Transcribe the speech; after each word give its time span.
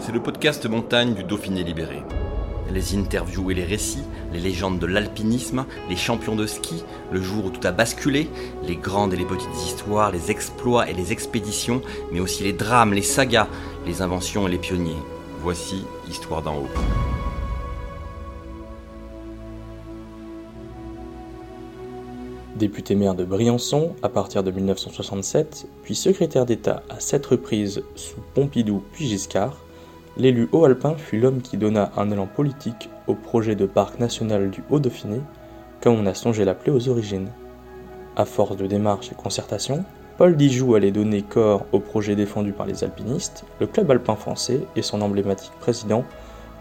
C'est 0.00 0.12
le 0.12 0.22
podcast 0.22 0.64
montagne 0.66 1.12
du 1.12 1.24
Dauphiné 1.24 1.64
libéré. 1.64 2.02
Les 2.72 2.96
interviews 2.96 3.50
et 3.50 3.54
les 3.54 3.64
récits, 3.64 4.04
les 4.32 4.38
légendes 4.38 4.78
de 4.78 4.86
l'alpinisme, 4.86 5.66
les 5.90 5.96
champions 5.96 6.36
de 6.36 6.46
ski, 6.46 6.84
le 7.10 7.20
jour 7.20 7.46
où 7.46 7.50
tout 7.50 7.66
a 7.66 7.72
basculé, 7.72 8.30
les 8.62 8.76
grandes 8.76 9.12
et 9.12 9.16
les 9.16 9.24
petites 9.24 9.54
histoires, 9.56 10.12
les 10.12 10.30
exploits 10.30 10.88
et 10.88 10.92
les 10.92 11.12
expéditions, 11.12 11.82
mais 12.12 12.20
aussi 12.20 12.44
les 12.44 12.52
drames, 12.52 12.94
les 12.94 13.02
sagas, 13.02 13.48
les 13.86 14.00
inventions 14.00 14.46
et 14.46 14.50
les 14.52 14.58
pionniers. 14.58 15.02
Voici 15.42 15.84
Histoire 16.08 16.42
d'en 16.42 16.58
haut. 16.58 16.68
Député 22.54 22.94
maire 22.94 23.14
de 23.14 23.24
Briançon 23.24 23.94
à 24.02 24.08
partir 24.08 24.42
de 24.42 24.50
1967, 24.52 25.66
puis 25.82 25.94
secrétaire 25.94 26.46
d'État 26.46 26.82
à 26.88 27.00
sept 27.00 27.26
reprises 27.26 27.82
sous 27.94 28.20
Pompidou 28.34 28.82
puis 28.92 29.06
Giscard, 29.06 29.56
l'élu 30.18 30.48
haut-alpin 30.52 30.94
fut 30.96 31.18
l'homme 31.18 31.40
qui 31.40 31.56
donna 31.56 31.90
un 31.96 32.10
élan 32.10 32.26
politique 32.26 32.90
au 33.06 33.14
projet 33.14 33.54
de 33.54 33.66
parc 33.66 33.98
national 34.00 34.50
du 34.50 34.62
Haut-Dauphiné, 34.68 35.20
comme 35.80 35.94
on 35.94 36.06
a 36.06 36.14
songé 36.14 36.44
l'appeler 36.44 36.72
aux 36.72 36.88
origines. 36.88 37.28
À 38.16 38.24
force 38.24 38.56
de 38.56 38.66
démarches 38.66 39.12
et 39.12 39.14
concertations, 39.14 39.84
Paul 40.18 40.36
Dijoux 40.36 40.74
allait 40.74 40.90
donner 40.90 41.22
corps 41.22 41.66
au 41.70 41.78
projet 41.78 42.16
défendu 42.16 42.52
par 42.52 42.66
les 42.66 42.82
alpinistes, 42.82 43.44
le 43.60 43.68
club 43.68 43.88
alpin 43.90 44.16
français 44.16 44.60
et 44.74 44.82
son 44.82 45.00
emblématique 45.00 45.52
président, 45.60 46.04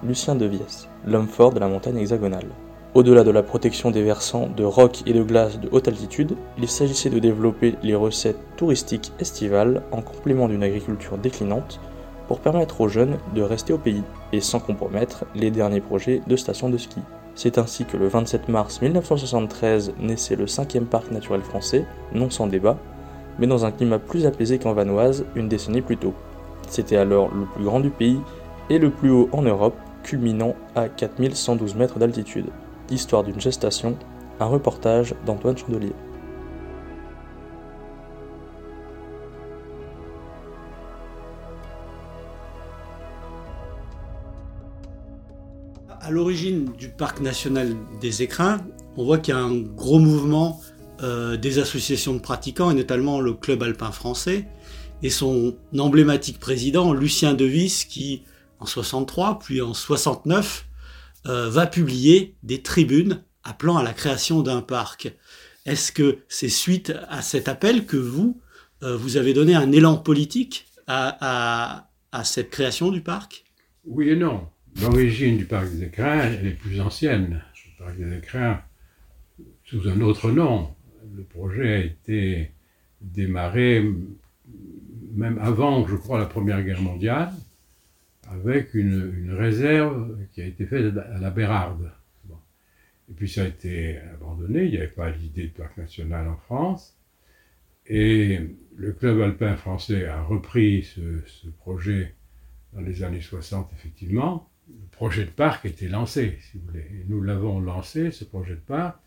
Lucien 0.03 0.35
Deviès, 0.35 0.87
l'homme 1.07 1.27
fort 1.27 1.51
de 1.51 1.59
la 1.59 1.67
montagne 1.67 1.97
hexagonale. 1.97 2.45
Au-delà 2.93 3.23
de 3.23 3.31
la 3.31 3.41
protection 3.41 3.89
des 3.89 4.03
versants 4.03 4.47
de 4.55 4.63
rocs 4.63 5.01
et 5.07 5.13
de 5.13 5.23
glace 5.23 5.59
de 5.59 5.69
haute 5.71 5.87
altitude, 5.87 6.35
il 6.59 6.67
s'agissait 6.67 7.09
de 7.09 7.17
développer 7.17 7.75
les 7.81 7.95
recettes 7.95 8.39
touristiques 8.55 9.11
estivales 9.19 9.81
en 9.91 10.01
complément 10.01 10.47
d'une 10.47 10.63
agriculture 10.63 11.17
déclinante 11.17 11.79
pour 12.27 12.39
permettre 12.39 12.81
aux 12.81 12.87
jeunes 12.87 13.17
de 13.35 13.41
rester 13.41 13.73
au 13.73 13.77
pays 13.77 14.03
et 14.33 14.41
sans 14.41 14.59
compromettre 14.59 15.25
les 15.35 15.51
derniers 15.51 15.81
projets 15.81 16.21
de 16.27 16.35
stations 16.35 16.69
de 16.69 16.77
ski. 16.77 16.99
C'est 17.35 17.57
ainsi 17.57 17.85
que 17.85 17.97
le 17.97 18.07
27 18.07 18.49
mars 18.49 18.81
1973 18.81 19.93
naissait 19.99 20.35
le 20.35 20.45
5e 20.45 20.85
parc 20.85 21.11
naturel 21.11 21.41
français, 21.41 21.85
non 22.13 22.29
sans 22.29 22.47
débat, 22.47 22.77
mais 23.39 23.47
dans 23.47 23.65
un 23.65 23.71
climat 23.71 23.99
plus 23.99 24.25
apaisé 24.25 24.57
qu'en 24.57 24.73
Vanoise 24.73 25.25
une 25.35 25.47
décennie 25.47 25.81
plus 25.81 25.97
tôt. 25.97 26.13
C'était 26.67 26.97
alors 26.97 27.33
le 27.33 27.45
plus 27.45 27.63
grand 27.63 27.79
du 27.79 27.89
pays 27.89 28.19
et 28.69 28.79
le 28.79 28.89
plus 28.89 29.11
haut 29.11 29.29
en 29.31 29.43
Europe, 29.43 29.75
culminant 30.03 30.55
à 30.75 30.89
4112 30.89 31.75
mètres 31.75 31.99
d'altitude. 31.99 32.47
L'histoire 32.89 33.23
d'une 33.23 33.39
gestation, 33.39 33.95
un 34.39 34.45
reportage 34.45 35.15
d'Antoine 35.25 35.57
Chandelier. 35.57 35.93
À 46.07 46.09
l'origine 46.09 46.71
du 46.79 46.87
parc 46.87 47.19
national 47.19 47.75
des 47.99 48.21
écrins, 48.23 48.65
on 48.95 49.03
voit 49.03 49.17
qu'il 49.17 49.33
y 49.33 49.37
a 49.37 49.41
un 49.41 49.57
gros 49.57 49.99
mouvement 49.99 50.61
euh, 51.03 51.35
des 51.35 51.59
associations 51.59 52.13
de 52.13 52.19
pratiquants, 52.19 52.71
et 52.71 52.73
notamment 52.73 53.19
le 53.19 53.33
Club 53.33 53.61
alpin 53.61 53.91
français, 53.91 54.47
et 55.03 55.09
son 55.09 55.57
emblématique 55.77 56.39
président, 56.39 56.93
Lucien 56.93 57.33
Devis, 57.33 57.87
qui 57.89 58.23
en 58.61 58.65
63, 58.65 59.39
puis 59.39 59.61
en 59.61 59.73
69, 59.73 60.69
euh, 61.25 61.49
va 61.49 61.67
publier 61.67 62.37
des 62.41 62.61
tribunes 62.61 63.21
appelant 63.43 63.75
à 63.75 63.83
la 63.83 63.91
création 63.91 64.41
d'un 64.41 64.61
parc. 64.61 65.13
Est-ce 65.65 65.91
que 65.91 66.19
c'est 66.29 66.47
suite 66.47 66.93
à 67.09 67.21
cet 67.21 67.49
appel 67.49 67.85
que 67.85 67.97
vous, 67.97 68.39
euh, 68.81 68.95
vous 68.95 69.17
avez 69.17 69.33
donné 69.33 69.55
un 69.55 69.73
élan 69.73 69.97
politique 69.97 70.67
à, 70.87 71.17
à, 71.19 71.89
à 72.13 72.23
cette 72.23 72.49
création 72.49 72.91
du 72.91 73.01
parc? 73.01 73.43
Oui 73.83 74.11
et 74.11 74.15
non. 74.15 74.47
L'origine 74.81 75.37
du 75.37 75.45
parc 75.45 75.71
des 75.71 75.85
écrins, 75.85 76.21
elle 76.21 76.47
est 76.47 76.51
plus 76.51 76.79
ancienne. 76.79 77.41
Le 77.79 77.83
parc 77.83 77.97
des 77.97 78.17
écrins, 78.17 78.61
sous 79.63 79.87
un 79.89 79.99
autre 80.01 80.29
nom. 80.31 80.69
Le 81.15 81.23
projet 81.23 81.73
a 81.73 81.79
été 81.79 82.51
démarré 83.01 83.83
même 85.15 85.39
avant, 85.39 85.87
je 85.87 85.95
crois, 85.95 86.19
la 86.19 86.27
Première 86.27 86.63
Guerre 86.63 86.81
mondiale, 86.81 87.33
avec 88.29 88.75
une, 88.75 89.31
réserve 89.31 90.15
qui 90.33 90.41
a 90.41 90.45
été 90.45 90.65
faite 90.65 90.95
à 90.95 91.17
la 91.17 91.31
Bérarde. 91.31 91.91
Et 93.09 93.13
puis 93.13 93.29
ça 93.29 93.43
a 93.43 93.47
été 93.47 93.97
abandonné, 94.13 94.65
il 94.65 94.71
n'y 94.71 94.77
avait 94.77 94.87
pas 94.87 95.09
l'idée 95.09 95.47
de 95.47 95.53
parc 95.53 95.77
national 95.77 96.27
en 96.27 96.35
France. 96.35 96.95
Et 97.87 98.41
le 98.75 98.91
club 98.91 99.21
alpin 99.21 99.55
français 99.55 100.05
a 100.05 100.21
repris 100.21 100.83
ce, 100.83 101.21
ce 101.25 101.47
projet 101.47 102.13
dans 102.73 102.81
les 102.81 103.01
années 103.01 103.21
60, 103.21 103.71
effectivement. 103.73 104.49
Projet 104.97 105.25
de 105.25 105.29
parc 105.29 105.65
était 105.65 105.87
lancé, 105.87 106.37
si 106.41 106.57
vous 106.57 106.65
voulez. 106.67 106.85
Et 106.91 107.05
nous 107.07 107.21
l'avons 107.21 107.59
lancé, 107.59 108.11
ce 108.11 108.23
projet 108.25 108.55
de 108.55 108.59
parc, 108.59 108.97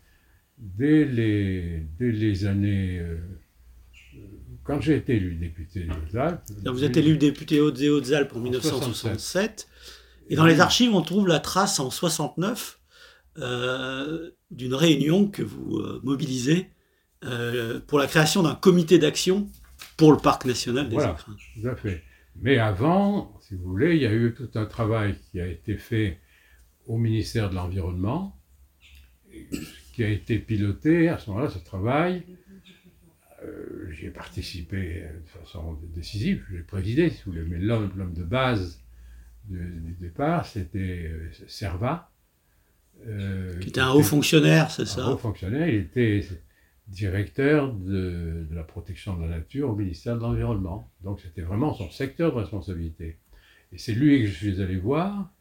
dès 0.57 1.05
les, 1.05 1.85
dès 1.99 2.11
les 2.11 2.45
années. 2.45 2.99
Euh, 2.99 3.17
quand 4.63 4.79
j'ai 4.79 4.95
été 4.95 5.15
élu 5.15 5.35
député 5.35 5.81
des 5.81 5.89
Hautes-Alpes. 5.89 6.41
Vous 6.65 6.83
êtes 6.83 6.97
élu 6.97 7.17
député 7.17 7.59
des 7.71 7.89
Hautes-Alpes 7.89 8.33
en 8.35 8.39
1967. 8.39 9.67
Et 10.29 10.35
dans 10.35 10.45
les 10.45 10.59
archives, 10.59 10.93
on 10.93 11.01
trouve 11.01 11.27
la 11.27 11.39
trace 11.39 11.79
en 11.79 11.89
69 11.89 12.79
euh, 13.37 14.31
d'une 14.51 14.73
réunion 14.73 15.27
que 15.27 15.41
vous 15.41 15.77
euh, 15.77 15.99
mobilisez 16.03 16.69
euh, 17.23 17.79
pour 17.85 17.97
la 17.99 18.07
création 18.07 18.43
d'un 18.43 18.55
comité 18.55 18.99
d'action 18.99 19.47
pour 19.97 20.11
le 20.11 20.17
parc 20.17 20.45
national 20.45 20.89
des 20.89 20.95
Voilà, 20.95 21.11
écrins. 21.11 21.35
tout 21.61 21.67
à 21.67 21.75
fait. 21.75 22.03
Mais 22.35 22.57
avant, 22.57 23.37
si 23.41 23.55
vous 23.55 23.63
voulez, 23.63 23.95
il 23.95 24.01
y 24.01 24.05
a 24.07 24.13
eu 24.13 24.33
tout 24.33 24.49
un 24.55 24.65
travail 24.65 25.15
qui 25.31 25.39
a 25.41 25.47
été 25.47 25.77
fait 25.77 26.19
au 26.87 26.97
ministère 26.97 27.49
de 27.49 27.55
l'Environnement, 27.55 28.37
qui 29.93 30.03
a 30.03 30.09
été 30.09 30.39
piloté 30.39 31.09
à 31.09 31.17
ce 31.17 31.29
moment-là, 31.29 31.49
ce 31.49 31.59
travail. 31.59 32.23
Euh, 33.43 33.89
J'y 33.91 34.05
ai 34.07 34.11
participé 34.11 35.03
de 35.23 35.29
façon 35.39 35.73
décisive, 35.95 36.45
j'ai 36.51 36.61
présidé, 36.61 37.09
si 37.09 37.23
vous 37.25 37.31
voulez, 37.31 37.43
mais 37.45 37.57
l'homme 37.59 38.13
de 38.13 38.23
base 38.23 38.81
du, 39.45 39.57
du 39.81 39.93
départ, 39.93 40.45
c'était 40.45 41.09
euh, 41.11 41.29
Servat. 41.47 42.11
euh, 43.07 43.59
Qui 43.59 43.69
était 43.69 43.81
un 43.81 43.91
haut 43.91 44.03
fonctionnaire, 44.03 44.69
c'est 44.71 44.83
un 44.83 44.85
ça? 44.85 45.09
haut 45.09 45.17
fonctionnaire, 45.17 45.67
il 45.67 45.75
était 45.75 46.23
directeur 46.87 47.73
de, 47.73 48.47
la 48.51 48.63
protection 48.63 49.15
de 49.17 49.23
la 49.23 49.37
nature 49.37 49.69
au 49.69 49.75
ministère 49.75 50.15
de 50.17 50.21
l'Environnement. 50.21 50.91
Donc 51.03 51.21
c'était 51.21 51.41
vraiment 51.41 51.73
son 51.73 51.89
secteur 51.89 52.33
de 52.33 52.39
responsabilité. 52.39 53.17
Et 53.71 53.77
c'est 53.77 53.93
lui 53.93 54.21
que 54.21 54.27
je 54.27 54.33
suis 54.33 54.61
allé 54.61 54.77
voir 54.77 55.31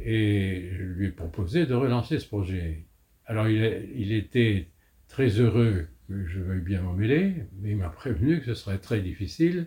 et 0.00 0.70
je 0.72 0.82
lui 0.82 1.06
ai 1.06 1.10
proposé 1.10 1.66
de 1.66 1.74
relancer 1.74 2.18
ce 2.18 2.26
projet. 2.26 2.86
Alors 3.26 3.48
il 3.48 4.12
était 4.12 4.68
très 5.08 5.28
heureux 5.28 5.88
que 6.08 6.26
je 6.26 6.40
veuille 6.40 6.62
bien 6.62 6.82
m'en 6.82 6.94
mêler, 6.94 7.44
mais 7.60 7.70
il 7.70 7.76
m'a 7.76 7.90
prévenu 7.90 8.40
que 8.40 8.46
ce 8.46 8.54
serait 8.54 8.78
très 8.78 9.00
difficile, 9.00 9.66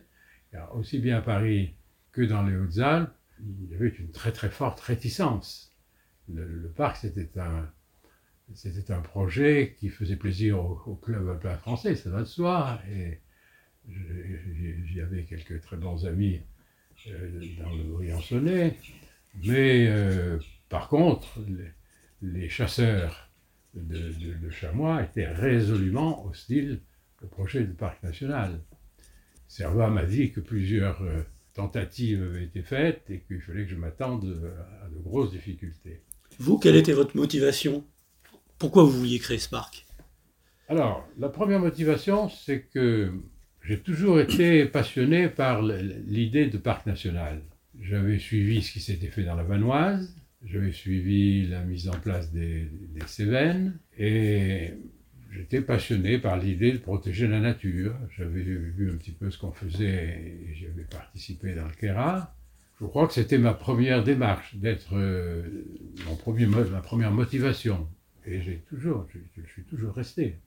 car 0.51 0.75
aussi 0.75 0.99
bien 0.99 1.17
à 1.17 1.21
Paris 1.21 1.75
que 2.11 2.21
dans 2.21 2.43
les 2.43 2.55
Hautes-Alpes, 2.55 3.13
il 3.39 3.71
y 3.71 3.75
avait 3.75 3.89
une 3.89 4.11
très 4.11 4.31
très 4.31 4.49
forte 4.49 4.79
réticence. 4.81 5.73
Le, 6.33 6.45
le 6.45 6.69
parc, 6.69 6.97
c'était 6.97 7.29
un, 7.39 7.69
c'était 8.53 8.91
un 8.93 9.01
projet 9.01 9.75
qui 9.79 9.89
faisait 9.89 10.15
plaisir 10.15 10.59
au, 10.59 10.81
au 10.85 10.95
club 10.95 11.29
alpin 11.29 11.55
français, 11.57 11.95
ça 11.95 12.09
va 12.09 12.19
de 12.19 12.25
soi. 12.25 12.79
Et 12.91 13.19
j'y 14.85 15.01
avais 15.01 15.23
quelques 15.23 15.61
très 15.61 15.77
bons 15.77 16.05
amis 16.05 16.41
euh, 17.07 17.41
dans 17.59 17.73
le 17.73 17.83
Briançonnais. 17.83 18.77
Mais 19.43 19.87
euh, 19.87 20.39
par 20.69 20.89
contre, 20.89 21.39
les, 22.21 22.49
chasseurs 22.49 23.29
de, 23.73 24.11
de- 24.41 24.49
chamois 24.49 25.03
étaient 25.03 25.27
résolument 25.27 26.25
hostiles 26.25 26.81
au 27.23 27.27
projet 27.27 27.63
du 27.63 27.73
parc 27.73 28.01
national. 28.03 28.61
Servat 29.47 29.89
m'a 29.89 30.05
dit 30.05 30.31
que 30.31 30.39
plusieurs 30.39 31.01
euh, 31.01 31.21
tentatives 31.53 32.21
avaient 32.21 32.43
été 32.43 32.61
faites 32.61 33.09
et 33.09 33.21
qu'il 33.21 33.41
fallait 33.41 33.65
que 33.65 33.71
je 33.71 33.75
m'attende 33.75 34.53
à 34.83 34.89
de 34.89 34.97
grosses 34.99 35.31
difficultés. 35.31 36.01
Vous, 36.39 36.57
quelle 36.57 36.75
était 36.75 36.93
votre 36.93 37.15
motivation? 37.15 37.83
Pourquoi 38.63 38.85
vous 38.85 38.91
vouliez 38.91 39.19
créer 39.19 39.39
ce 39.39 39.49
parc 39.49 39.85
Alors, 40.69 41.05
la 41.19 41.27
première 41.27 41.59
motivation, 41.59 42.29
c'est 42.29 42.61
que 42.73 43.11
J'ai 43.61 43.77
toujours 43.77 44.21
été 44.21 44.63
passionné 44.63 45.27
par 45.27 45.61
l'idée 45.61 46.45
de 46.45 46.57
parc 46.57 46.85
national. 46.85 47.41
J'avais 47.81 48.19
suivi 48.19 48.61
ce 48.61 48.71
qui 48.71 48.79
s'était 48.79 49.07
fait 49.07 49.23
dans 49.23 49.35
la 49.35 49.43
Vanoise, 49.43 50.15
j'avais 50.45 50.71
suivi 50.71 51.45
la 51.45 51.61
mise 51.65 51.89
en 51.89 51.99
place 51.99 52.31
des, 52.31 52.69
des 52.95 53.05
Cévennes, 53.05 53.77
et 53.97 54.71
j'étais 55.33 55.59
passionné 55.59 56.17
par 56.17 56.37
l'idée 56.37 56.71
de 56.71 56.77
protéger 56.77 57.27
la 57.27 57.41
nature. 57.41 57.93
J'avais 58.17 58.43
vu 58.43 58.91
un 58.93 58.95
petit 58.95 59.11
peu 59.11 59.29
ce 59.29 59.37
qu'on 59.37 59.51
faisait 59.51 60.47
et 60.49 60.55
j'avais 60.55 60.85
participé 60.85 61.53
dans 61.53 61.65
le 61.65 61.73
Kera. 61.73 62.33
Je 62.79 62.85
crois 62.85 63.07
que 63.07 63.13
c'était 63.13 63.39
ma 63.39 63.53
première 63.53 64.05
démarche, 64.05 64.55
d'être 64.55 64.95
euh, 64.95 65.65
mon 66.05 66.15
premier, 66.15 66.45
ma 66.45 66.79
première 66.79 67.11
motivation. 67.11 67.89
Et 68.25 68.41
j'ai 68.41 68.59
toujours, 68.69 69.07
je, 69.35 69.41
suis 69.47 69.63
toujours 69.63 69.93
resté 69.93 70.37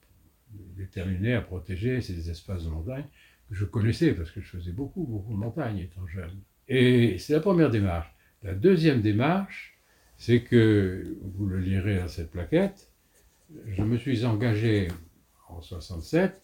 déterminé 0.75 1.33
à 1.33 1.41
protéger 1.41 2.01
ces 2.01 2.29
espaces 2.29 2.63
de 2.63 2.69
montagne 2.69 3.05
que 3.49 3.55
je 3.55 3.65
connaissais 3.65 4.13
parce 4.13 4.31
que 4.31 4.41
je 4.41 4.47
faisais 4.47 4.71
beaucoup, 4.71 5.03
beaucoup 5.03 5.33
de 5.33 5.37
montagne 5.37 5.79
étant 5.79 6.05
jeune. 6.07 6.39
Et 6.67 7.17
c'est 7.19 7.33
la 7.33 7.39
première 7.39 7.69
démarche. 7.69 8.07
La 8.43 8.53
deuxième 8.53 9.01
démarche, 9.01 9.77
c'est 10.17 10.41
que, 10.41 11.17
vous 11.35 11.45
le 11.47 11.59
lirez 11.59 11.99
dans 11.99 12.07
cette 12.07 12.31
plaquette, 12.31 12.91
je 13.65 13.83
me 13.83 13.97
suis 13.97 14.25
engagé 14.25 14.89
en 15.49 15.61
67 15.61 16.41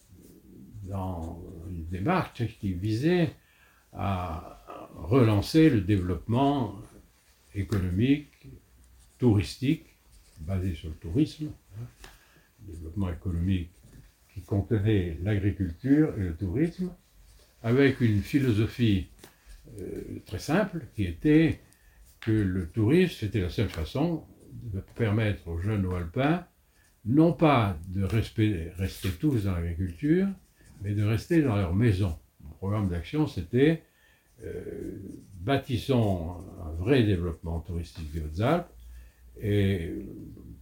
dans 0.84 1.42
une 1.68 1.86
démarche 1.86 2.46
qui 2.60 2.72
visait 2.72 3.30
à 3.92 4.90
relancer 4.94 5.70
le 5.70 5.80
développement 5.80 6.76
économique, 7.54 8.48
touristique, 9.18 9.93
basé 10.40 10.74
sur 10.74 10.88
le 10.88 10.94
tourisme, 10.96 11.50
hein, 11.78 11.86
développement 12.60 13.12
économique 13.12 13.70
qui 14.32 14.40
contenait 14.42 15.18
l'agriculture 15.22 16.14
et 16.18 16.22
le 16.22 16.34
tourisme, 16.34 16.90
avec 17.62 18.00
une 18.00 18.20
philosophie 18.20 19.08
euh, 19.80 20.20
très 20.26 20.38
simple 20.38 20.86
qui 20.94 21.04
était 21.04 21.60
que 22.20 22.32
le 22.32 22.68
tourisme, 22.68 23.14
c'était 23.20 23.40
la 23.40 23.50
seule 23.50 23.68
façon 23.68 24.24
de 24.52 24.80
permettre 24.94 25.48
aux 25.48 25.58
jeunes 25.58 25.86
alpins 25.94 26.46
non 27.04 27.32
pas 27.32 27.76
de 27.88 28.02
rester, 28.02 28.72
tous 29.20 29.44
dans 29.44 29.52
l'agriculture, 29.52 30.26
mais 30.82 30.94
de 30.94 31.04
rester 31.04 31.42
dans 31.42 31.56
leur 31.56 31.74
maison. 31.74 32.18
Mon 32.40 32.50
programme 32.50 32.88
d'action, 32.88 33.26
c'était 33.26 33.82
euh, 34.42 34.98
bâtissons 35.34 36.36
un 36.64 36.72
vrai 36.82 37.02
développement 37.02 37.60
touristique 37.60 38.10
des 38.12 38.20
Hautes-Alpes 38.20 38.72
et 39.40 39.92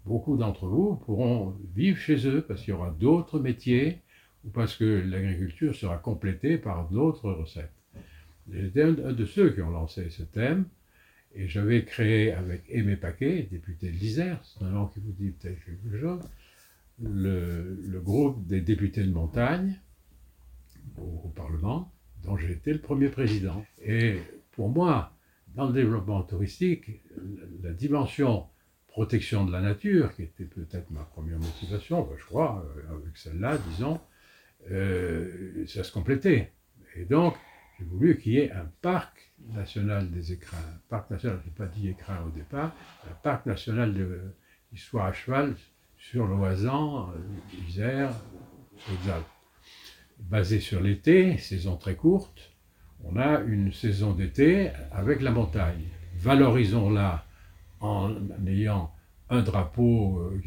beaucoup 0.05 0.37
d'entre 0.37 0.67
vous 0.67 0.97
pourront 0.97 1.55
vivre 1.75 1.99
chez 1.99 2.27
eux 2.27 2.43
parce 2.43 2.63
qu'il 2.63 2.71
y 2.71 2.77
aura 2.77 2.91
d'autres 2.91 3.39
métiers 3.39 4.01
ou 4.45 4.51
parce 4.51 4.77
que 4.77 4.85
l'agriculture 4.85 5.75
sera 5.75 5.99
complétée 5.99 6.59
par 6.59 6.89
d'autres 6.89 7.31
recettes. 7.31 7.73
J'étais 8.51 8.83
un, 8.83 8.93
de 8.93 9.25
ceux 9.25 9.51
qui 9.53 9.63
ont 9.63 9.71
lancé 9.71 10.11
ce 10.11 10.23
thème 10.23 10.65
et 11.35 11.49
j'avais 11.49 11.85
créé 11.85 12.33
avec 12.33 12.65
Aimé 12.69 12.97
Paquet, 12.97 13.49
député 13.51 13.91
de 13.91 13.97
l'Isère, 13.97 14.41
c'est 14.45 14.65
un 14.65 14.71
nom 14.71 14.87
qui 14.87 15.01
vous 15.01 15.13
dit 15.13 15.31
peut-être 15.31 15.65
quelque 15.65 16.01
chose, 16.01 16.21
le, 17.03 17.79
le, 17.89 18.01
groupe 18.01 18.47
des 18.47 18.61
députés 18.61 19.03
de 19.03 19.11
montagne 19.13 19.81
au, 20.99 21.23
au 21.25 21.29
Parlement, 21.29 21.91
dont 22.23 22.37
j'ai 22.37 22.53
été 22.53 22.73
le 22.73 22.81
premier 22.81 23.09
président. 23.09 23.65
Et 23.83 24.19
pour 24.53 24.69
moi, 24.69 25.13
dans 25.55 25.67
le 25.67 25.73
développement 25.73 26.23
touristique, 26.23 26.91
la 27.63 27.73
dimension 27.73 28.47
protection 28.93 29.45
de 29.45 29.53
la 29.53 29.61
nature, 29.61 30.15
qui 30.15 30.23
était 30.23 30.45
peut-être 30.45 30.91
ma 30.91 31.03
première 31.03 31.39
motivation, 31.39 32.09
je 32.19 32.25
crois, 32.27 32.65
euh, 32.77 32.97
avec 32.97 33.17
celle-là, 33.17 33.59
disons, 33.71 33.99
euh, 34.71 35.65
ça 35.67 35.83
se 35.83 35.91
complétait. 35.91 36.53
Et 36.97 37.07
donc, 37.07 37.35
j'ai 37.79 37.87
voulu 37.87 38.19
qu'il 38.19 38.33
y 38.33 38.39
ait 38.39 38.53
un 38.53 38.71
parc 38.83 39.33
national 39.55 40.11
des 40.11 40.33
écrins. 40.33 40.59
Parc 40.91 41.11
national, 41.11 41.41
je 41.43 41.49
n'ai 41.49 41.57
pas 41.57 41.67
dit 41.67 41.89
écrins 41.89 42.23
au 42.27 42.31
départ, 42.31 42.73
un 43.11 43.15
parc 43.23 43.47
national 43.47 43.95
de, 43.95 44.21
qui 44.71 44.77
soit 44.77 45.07
à 45.07 45.13
cheval 45.13 45.57
sur 45.97 46.27
l'Oisan, 46.27 47.13
l'Isère, 47.65 48.11
aux 48.75 49.11
Alpes. 49.11 49.27
Basé 50.19 50.61
sur 50.61 50.81
l'été, 50.81 51.39
saison 51.39 51.77
très 51.77 51.97
courte, 51.97 52.53
on 53.05 53.17
a 53.17 53.41
une 53.41 53.73
saison 53.73 54.13
d'été 54.13 54.71
avec 54.93 55.23
la 55.23 55.31
montagne. 55.31 55.89
Valorisons-la 56.17 57.25
en 57.83 58.15
ayant 58.47 58.91
un 59.29 59.43
drapeau 59.43 60.21
euh, 60.21 60.41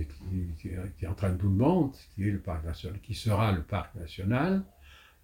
qui, 0.61 0.69
qui, 0.97 1.07
entraîne 1.07 1.37
tout 1.37 1.49
le 1.49 1.55
monde, 1.55 1.91
qui 2.13 2.27
est 2.27 2.31
le 2.31 2.39
parc 2.39 2.63
national, 2.65 2.99
qui 3.01 3.13
sera 3.13 3.51
le 3.51 3.61
parc 3.61 3.93
national, 3.95 4.63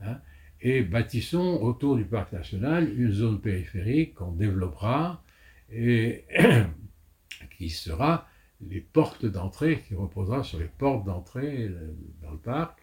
hein, 0.02 0.20
et 0.62 0.84
bâtissons 0.84 1.60
autour 1.62 1.96
du 1.96 2.06
parc 2.06 2.34
national 2.34 2.92
une 2.96 3.12
zone 3.12 3.40
périphérique 3.40 4.16
qu'on 4.16 4.32
développera 4.32 5.24
et 5.72 6.26
qui 7.58 7.70
sera 7.70 8.28
les 8.68 8.82
portes 8.82 9.26
d'entrée, 9.26 9.82
qui 9.88 9.96
reposera 9.96 10.44
sur 10.44 10.60
les 10.60 10.68
portes 10.68 11.06
d'entrée 11.06 11.68
euh, 11.68 11.94
dans 12.22 12.32
le 12.32 12.38
parc. 12.38 12.80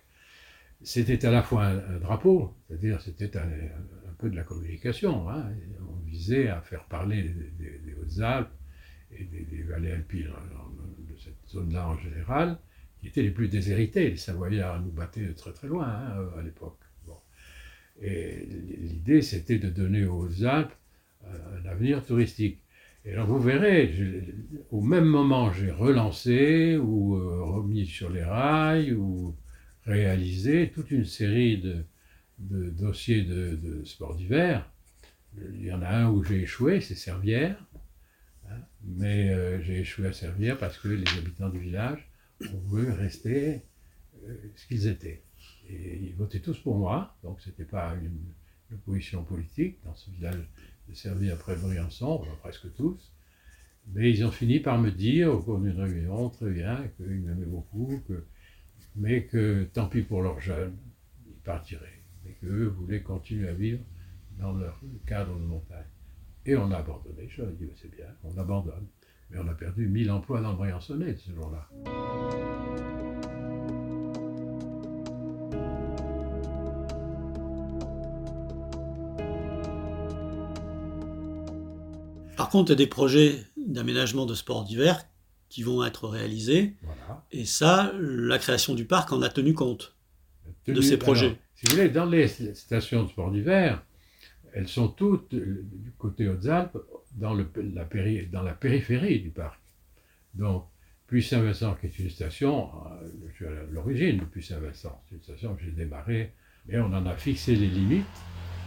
C'était 0.82 1.24
à 1.26 1.30
la 1.30 1.42
fois 1.42 1.66
un, 1.66 1.98
drapeau, 1.98 2.54
c'est-à-dire 2.66 3.00
c'était 3.02 3.36
un, 3.36 3.48
peu 4.18 4.30
de 4.30 4.36
la 4.36 4.42
communication. 4.44 5.28
Hein, 5.28 5.50
on 5.88 6.04
visait 6.06 6.48
à 6.48 6.60
faire 6.60 6.84
parler 6.84 7.22
des 7.58 7.94
Hautes-Alpes, 8.00 8.50
et 9.12 9.24
des, 9.24 9.62
vallées 9.62 9.92
alpines 9.92 10.30
de 10.98 11.16
cette 11.18 11.48
zone-là 11.48 11.88
en 11.88 11.98
général, 11.98 12.58
qui 13.00 13.08
étaient 13.08 13.22
les 13.22 13.30
plus 13.30 13.48
déshéritées. 13.48 14.10
Les 14.10 14.16
Savoyards 14.16 14.82
nous 14.82 14.90
battaient 14.90 15.32
très 15.34 15.52
très 15.52 15.68
loin 15.68 15.86
hein, 15.86 16.28
à 16.38 16.42
l'époque. 16.42 16.78
Bon. 17.06 17.16
Et 18.00 18.46
l'idée, 18.80 19.22
c'était 19.22 19.58
de 19.58 19.70
donner 19.70 20.04
aux 20.04 20.44
Alpes 20.44 20.74
euh, 21.24 21.60
un 21.60 21.66
avenir 21.66 22.04
touristique. 22.04 22.62
Et 23.04 23.12
alors 23.12 23.26
vous 23.26 23.40
verrez, 23.40 24.34
au 24.70 24.80
même 24.80 25.06
moment, 25.06 25.52
j'ai 25.52 25.70
relancé 25.70 26.76
ou 26.76 27.16
euh, 27.16 27.42
remis 27.42 27.86
sur 27.86 28.10
les 28.10 28.24
rails 28.24 28.92
ou 28.92 29.34
réalisé 29.84 30.70
toute 30.74 30.90
une 30.90 31.06
série 31.06 31.58
de, 31.58 31.84
de 32.38 32.68
dossiers 32.70 33.22
de, 33.22 33.56
de 33.56 33.84
sport 33.84 34.14
d'hiver. 34.14 34.70
Il 35.54 35.64
y 35.64 35.72
en 35.72 35.82
a 35.82 35.88
un 35.88 36.10
où 36.10 36.24
j'ai 36.24 36.42
échoué, 36.42 36.80
c'est 36.80 36.94
Servières. 36.94 37.64
Mais 38.84 39.30
euh, 39.30 39.60
j'ai 39.62 39.80
échoué 39.80 40.06
à 40.06 40.12
servir 40.12 40.58
parce 40.58 40.78
que 40.78 40.88
les 40.88 41.08
habitants 41.18 41.48
du 41.48 41.58
village 41.58 42.08
ont 42.42 42.58
voulu 42.66 42.90
rester 42.90 43.62
euh, 44.24 44.34
ce 44.56 44.66
qu'ils 44.66 44.86
étaient. 44.86 45.22
Et 45.68 45.98
ils 46.02 46.14
votaient 46.14 46.40
tous 46.40 46.58
pour 46.58 46.76
moi, 46.76 47.16
donc 47.22 47.40
ce 47.40 47.50
n'était 47.50 47.64
pas 47.64 47.94
une, 48.02 48.18
opposition 48.70 49.24
politique 49.24 49.78
dans 49.82 49.94
ce 49.94 50.10
village 50.10 50.46
de 50.88 50.94
Servir 50.94 51.32
après 51.32 51.56
Briançon, 51.56 52.22
presque 52.40 52.70
tous. 52.74 53.12
Mais 53.94 54.10
ils 54.10 54.22
ont 54.26 54.30
fini 54.30 54.60
par 54.60 54.78
me 54.78 54.90
dire 54.90 55.32
au 55.32 55.38
cours 55.38 55.58
d'une 55.58 55.80
réunion, 55.80 56.28
très 56.28 56.50
bien, 56.50 56.86
qu'ils 56.98 57.06
m'aimaient 57.06 57.46
beaucoup, 57.46 58.02
que, 58.06 58.26
mais 58.94 59.24
que 59.24 59.64
tant 59.72 59.88
pis 59.88 60.02
pour 60.02 60.20
leurs 60.22 60.40
jeunes, 60.40 60.76
ils 61.26 61.40
partiraient, 61.42 62.02
mais 62.24 62.32
qu'eux 62.32 62.66
voulaient 62.66 63.00
continuer 63.00 63.48
à 63.48 63.54
vivre 63.54 63.80
dans 64.38 64.52
leur 64.52 64.78
cadre 65.06 65.34
de 65.34 65.44
montagne. 65.44 65.86
Et 66.46 66.56
on 66.56 66.70
a 66.70 66.78
abandonné. 66.78 67.28
Je 67.28 67.42
leur 67.42 67.50
ai 67.50 67.54
dit, 67.54 67.70
c'est 67.80 67.90
bien, 67.90 68.06
on 68.24 68.36
abandonne. 68.38 68.86
Mais 69.30 69.38
on 69.38 69.48
a 69.48 69.54
perdu 69.54 69.86
1000 69.86 70.10
emplois 70.10 70.40
dans 70.40 70.52
le 70.52 70.56
Briançonnais 70.56 71.14
ce 71.16 71.32
jour-là. 71.32 71.68
Par 82.36 82.48
contre, 82.48 82.70
il 82.70 82.72
y 82.72 82.72
a 82.72 82.76
des 82.76 82.86
projets 82.86 83.44
d'aménagement 83.56 84.24
de 84.24 84.34
sports 84.34 84.64
d'hiver 84.64 85.04
qui 85.48 85.62
vont 85.62 85.84
être 85.84 86.08
réalisés. 86.08 86.76
Voilà. 86.82 87.24
Et 87.32 87.44
ça, 87.44 87.92
la 87.98 88.38
création 88.38 88.74
du 88.74 88.84
parc 88.84 89.12
en 89.12 89.20
a 89.22 89.28
tenu 89.28 89.54
compte 89.54 89.94
de 90.66 90.80
ces 90.80 90.96
projets. 90.96 91.36
si 91.54 91.66
vous 91.66 91.72
voulez, 91.72 91.88
dans 91.88 92.06
les 92.06 92.28
stations 92.54 93.02
de 93.02 93.08
sport 93.08 93.30
d'hiver, 93.30 93.82
elles 94.54 94.68
sont 94.68 94.88
toutes, 94.88 95.34
euh, 95.34 95.64
du 95.72 95.92
côté 95.92 96.28
Hautes-Alpes, 96.28 96.78
dans, 97.16 97.34
la 97.34 97.44
dans 98.30 98.42
la 98.42 98.54
périphérie 98.54 99.20
du 99.20 99.30
parc. 99.30 99.60
Donc, 100.34 100.66
Puy-Saint-Vincent, 101.08 101.74
qui 101.76 101.86
est 101.86 101.98
une 101.98 102.10
station, 102.10 102.70
euh, 102.86 103.08
je 103.30 103.34
suis 103.34 103.46
à 103.46 103.50
l'origine 103.70 104.18
de 104.18 104.24
Puy-Saint-Vincent, 104.24 105.02
c'est 105.08 105.16
une 105.16 105.22
station 105.22 105.54
que 105.54 105.62
j'ai 105.62 105.70
démarrée, 105.70 106.32
mais 106.66 106.78
on 106.78 106.92
en 106.92 107.06
a 107.06 107.16
fixé 107.16 107.56
les 107.56 107.68
limites 107.68 108.04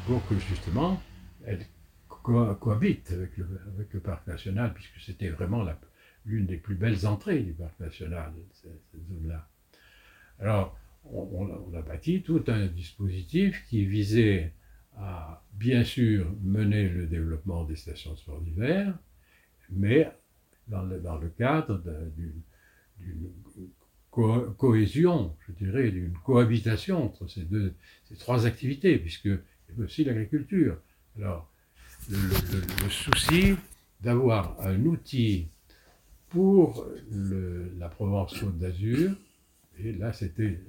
pour 0.08 0.28
que 0.28 0.36
justement 0.36 1.02
elle 1.46 1.66
cohabite 2.24 3.12
avec 3.12 3.38
le, 3.38 4.00
parc 4.00 4.28
national, 4.28 4.74
puisque 4.74 5.00
c'était 5.00 5.30
vraiment 5.30 5.66
l'une 6.26 6.46
des 6.46 6.58
plus 6.58 6.76
belles 6.76 7.08
entrées 7.08 7.40
du 7.40 7.54
parc 7.54 7.80
national, 7.80 8.34
cette, 8.54 8.72
zone-là. 9.10 9.48
Alors, 10.40 10.78
on, 11.06 11.74
a 11.74 11.82
bâti 11.82 12.22
tout 12.22 12.44
un 12.48 12.68
dispositif 12.68 13.66
qui 13.70 13.86
visait 13.86 14.54
a 14.98 15.44
bien 15.54 15.84
sûr 15.84 16.34
mené 16.42 16.90
le 16.90 17.08
développement 17.08 17.64
des 17.64 17.76
stations 17.76 18.14
de 18.14 18.18
sport 18.18 18.42
d'hiver, 18.42 18.98
mais 19.70 20.12
dans 20.68 20.84
le, 20.84 21.00
dans 21.00 21.18
le 21.18 21.30
cadre 21.30 21.82
d'une 22.16 23.32
cohésion, 24.58 25.36
je 25.48 25.54
dirais, 25.54 25.92
d'une 25.92 26.14
cohabitation 26.26 27.06
entre 27.06 27.28
ces, 27.28 27.44
deux, 27.44 27.74
ces 28.06 28.16
trois 28.16 28.46
activités, 28.46 28.98
puisque 28.98 29.26
il 29.26 29.78
y 29.78 29.82
a 29.82 29.84
aussi 29.84 30.04
l'agriculture. 30.04 30.78
Alors, 31.18 31.52
le, 32.10 32.90
souci 32.90 33.56
d'avoir 34.02 34.60
un 34.62 34.86
outil 34.86 35.48
pour 36.30 36.88
la 37.12 37.90
Provence-Côte 37.90 38.58
d'Azur, 38.58 39.12
et 39.80 39.94
là 39.94 40.12
c'était 40.14 40.60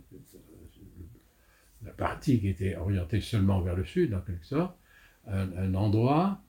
la 1.85 1.93
partie 1.93 2.41
qui 2.41 2.49
était 2.49 2.77
orientée 2.77 3.21
seulement 3.21 3.61
vers 3.61 3.77
le 3.77 3.85
sud, 3.85 4.15
en 4.15 4.21
quelque 4.21 4.45
sorte, 4.45 4.77
un, 5.27 5.75
endroit 5.75 6.43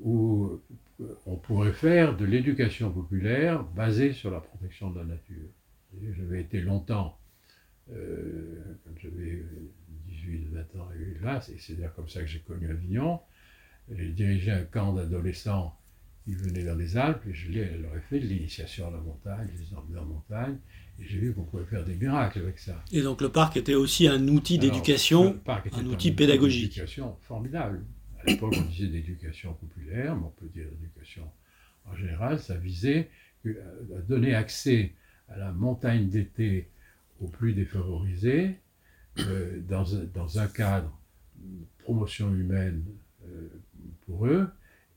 où 0.00 0.60
on 1.26 1.36
pourrait 1.36 1.72
faire 1.72 2.16
de 2.16 2.24
l'éducation 2.24 2.92
populaire 2.92 3.64
basée 3.64 4.12
sur 4.12 4.30
la 4.30 4.40
protection 4.40 4.90
de 4.90 5.00
la 5.00 5.04
nature. 5.04 5.48
J'avais 6.16 6.40
été 6.40 6.60
longtemps, 6.60 7.18
euh, 7.92 8.76
quand 8.84 8.92
j'avais 9.02 9.44
18, 10.06 10.48
20 10.52 10.80
ans, 10.80 10.88
et 10.92 11.24
là, 11.24 11.40
c'est 11.40 11.74
d'ailleurs 11.74 11.94
comme 11.94 12.08
ça 12.08 12.20
que 12.20 12.26
j'ai 12.26 12.40
connu 12.40 12.70
Avignon. 12.70 13.20
J'ai 13.90 14.10
dirigé 14.10 14.52
un 14.52 14.62
camp 14.62 14.92
d'adolescents 14.92 15.76
qui 16.24 16.34
venaient 16.34 16.64
dans 16.64 16.76
les 16.76 16.96
Alpes 16.96 17.26
et 17.26 17.34
je 17.34 17.50
leur 17.50 17.96
ai 17.96 18.00
fait 18.08 18.20
de 18.20 18.26
l'initiation 18.26 18.86
à 18.88 18.90
la 18.90 18.98
montagne, 18.98 19.48
je 19.54 19.62
les 19.62 19.74
emmenais 19.74 19.98
en 19.98 20.04
montagne 20.04 20.58
j'ai 21.00 21.18
vu 21.18 21.32
qu'on 21.32 21.44
pouvait 21.44 21.64
faire 21.64 21.84
des 21.84 21.94
miracles 21.94 22.40
avec 22.40 22.58
ça. 22.58 22.82
Et 22.92 23.02
donc 23.02 23.20
le 23.20 23.30
parc 23.30 23.56
était 23.56 23.74
aussi 23.74 24.06
un 24.06 24.28
outil 24.28 24.58
d'éducation, 24.58 25.40
un 25.72 25.86
outil 25.86 26.12
pédagogique. 26.12 26.72
Éducation 26.72 27.16
formidable. 27.22 27.84
À 28.20 28.30
l'époque, 28.30 28.54
on 28.56 28.62
disait 28.62 28.88
d'éducation 28.88 29.54
populaire, 29.54 30.14
mais 30.14 30.24
on 30.24 30.30
peut 30.30 30.48
dire 30.48 30.66
d'éducation 30.70 31.24
en 31.86 31.96
général. 31.96 32.38
Ça 32.38 32.56
visait 32.56 33.08
à 33.46 34.00
donner 34.06 34.34
accès 34.34 34.92
à 35.28 35.38
la 35.38 35.52
montagne 35.52 36.08
d'été 36.08 36.68
aux 37.20 37.28
plus 37.28 37.52
défavorisés, 37.52 38.56
euh, 39.18 39.60
dans, 39.68 39.84
dans, 40.14 40.38
un 40.38 40.46
cadre 40.46 40.98
de 41.36 41.66
promotion 41.82 42.32
humaine 42.34 42.84
euh, 43.26 43.48
pour 44.06 44.26
eux, 44.26 44.48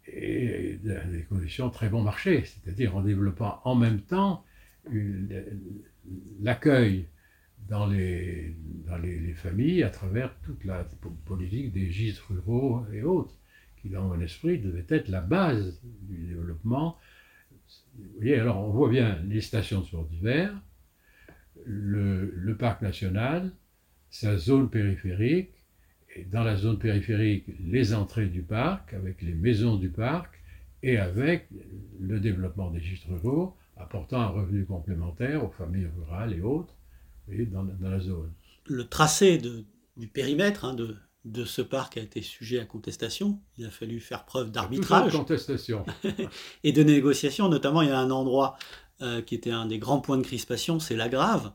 et 0.07 0.79
dans 0.83 1.11
des 1.11 1.23
conditions 1.23 1.69
très 1.69 1.89
bon 1.89 2.01
marché, 2.01 2.43
c'est-à-dire 2.45 2.95
en 2.95 3.01
développant 3.01 3.61
en 3.63 3.75
même 3.75 4.01
temps 4.01 4.43
l'accueil 6.41 7.07
dans, 7.67 7.87
les, 7.87 8.55
dans 8.85 8.97
les, 8.97 9.33
familles 9.33 9.83
à 9.83 9.89
travers 9.89 10.35
toute 10.43 10.63
la 10.65 10.85
politique 11.25 11.71
des 11.71 11.89
gîtes 11.89 12.19
ruraux 12.19 12.85
et 12.93 13.03
autres, 13.03 13.33
qui 13.81 13.89
dans 13.89 14.07
mon 14.07 14.19
esprit 14.21 14.59
devait 14.59 14.85
être 14.89 15.09
la 15.09 15.21
base 15.21 15.79
du 16.01 16.27
développement. 16.27 16.97
Vous 17.97 18.03
voyez, 18.17 18.39
alors 18.39 18.59
on 18.59 18.69
voit 18.69 18.89
bien 18.89 19.19
les 19.27 19.41
stations 19.41 19.81
de 19.81 19.85
sport 19.85 20.05
d'hiver, 20.05 20.53
le, 21.65 22.55
parc 22.57 22.81
national, 22.81 23.51
sa 24.09 24.37
zone 24.37 24.69
périphérique, 24.69 25.51
et 26.15 26.25
dans 26.25 26.43
la 26.43 26.55
zone 26.55 26.77
périphérique, 26.77 27.45
les 27.59 27.93
entrées 27.93 28.27
du 28.27 28.43
parc, 28.43 28.93
avec 28.93 29.21
les 29.21 29.33
maisons 29.33 29.77
du 29.77 29.89
parc, 29.89 30.39
et 30.83 30.97
avec 30.97 31.47
le 31.99 32.19
développement 32.19 32.69
des 32.69 32.81
gîtes 32.81 33.05
ruraux, 33.05 33.55
apportant 33.77 34.21
un 34.21 34.27
revenu 34.27 34.65
complémentaire 34.65 35.43
aux 35.43 35.51
familles 35.51 35.89
rurales 35.97 36.33
et 36.33 36.41
autres, 36.41 36.75
voyez, 37.27 37.45
dans, 37.45 37.65
la 37.81 37.99
zone. 37.99 38.31
Le 38.65 38.87
tracé 38.87 39.37
du 39.37 40.07
périmètre 40.07 40.65
hein, 40.65 40.73
de, 40.73 40.95
de 41.25 41.45
ce 41.45 41.61
parc 41.61 41.97
a 41.97 42.01
été 42.01 42.21
sujet 42.21 42.59
à 42.59 42.65
contestation. 42.65 43.39
Il 43.57 43.65
a 43.65 43.69
fallu 43.69 43.99
faire 43.99 44.25
preuve 44.25 44.51
d'arbitrage. 44.51 45.13
contestation. 45.13 45.85
et 46.63 46.71
de 46.71 46.83
négociation. 46.83 47.49
Notamment, 47.49 47.81
il 47.81 47.89
y 47.89 47.91
a 47.91 47.99
un 47.99 48.11
endroit 48.11 48.57
euh, 49.01 49.21
qui 49.21 49.35
était 49.35 49.51
un 49.51 49.65
des 49.65 49.79
grands 49.79 50.01
points 50.01 50.17
de 50.17 50.23
crispation, 50.23 50.79
c'est 50.79 50.95
la 50.95 51.09
Grave, 51.09 51.53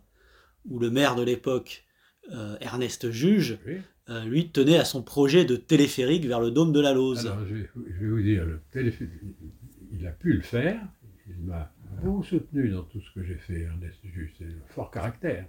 où 0.65 0.79
le 0.79 0.91
maire 0.91 1.17
de 1.17 1.23
l'époque, 1.23 1.85
euh, 2.33 2.57
Ernest 2.61 3.11
Juge, 3.11 3.59
euh, 4.09 4.25
lui 4.25 4.51
tenait 4.51 4.79
à 4.79 4.85
son 4.85 5.03
projet 5.03 5.45
de 5.45 5.57
téléphérique 5.57 6.25
vers 6.25 6.41
le 6.41 6.51
dôme 6.51 6.73
de 6.73 6.81
la 6.81 6.95
Lose. 6.95 7.27
Alors, 7.27 7.47
je 7.47 7.55
vais, 7.55 7.71
vous 8.07 8.23
dire, 8.23 8.45
le 8.45 8.61
il 9.93 10.07
a 10.07 10.11
pu 10.11 10.33
le 10.33 10.43
faire. 10.43 10.81
Il 11.27 11.45
m'a 11.45 11.73
beaucoup 12.03 12.23
soutenu 12.23 12.71
dans 12.71 12.83
tout 12.83 13.01
ce 13.01 13.11
que 13.13 13.23
j'ai 13.23 13.37
fait, 13.37 13.61
Ernest 13.63 13.99
Juge. 14.05 14.35
C'est 14.39 14.45
un 14.45 14.67
fort 14.69 14.91
caractère 14.91 15.47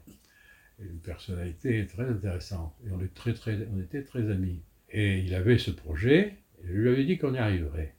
une 0.82 1.00
personnalité 1.00 1.86
très 1.88 2.10
intéressante. 2.10 2.74
Et 2.86 2.92
on, 2.92 3.02
est 3.02 3.14
très, 3.14 3.34
très, 3.34 3.68
on 3.74 3.80
était 3.80 4.04
très 4.04 4.30
amis. 4.32 4.62
Et 4.90 5.20
il 5.20 5.34
avait 5.36 5.58
ce 5.58 5.72
projet, 5.72 6.38
et 6.64 6.68
je 6.68 6.74
lui 6.74 6.90
avais 6.90 7.06
dit 7.06 7.18
qu'on 7.18 7.34
y 7.34 7.38
arriverait. 7.38 7.96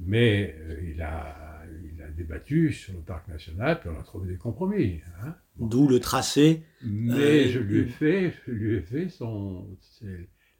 Mais 0.00 0.56
euh, 0.58 0.90
il, 0.90 1.02
a, 1.02 1.62
il 1.94 2.02
a 2.02 2.08
débattu 2.08 2.72
sur 2.72 2.94
le 2.94 3.00
parc 3.00 3.28
national, 3.28 3.80
puis 3.80 3.90
on 3.90 3.98
a 3.98 4.02
trouvé 4.02 4.28
des 4.28 4.36
compromis. 4.36 5.00
Hein. 5.22 5.34
D'où 5.58 5.88
le 5.88 6.00
tracé. 6.00 6.62
Mais 6.82 7.46
euh, 7.46 7.48
je, 7.50 7.58
lui 7.58 7.80
ai 7.80 7.86
fait, 7.86 8.34
je 8.46 8.52
lui 8.52 8.76
ai 8.76 8.80
fait 8.80 9.08
son, 9.08 9.68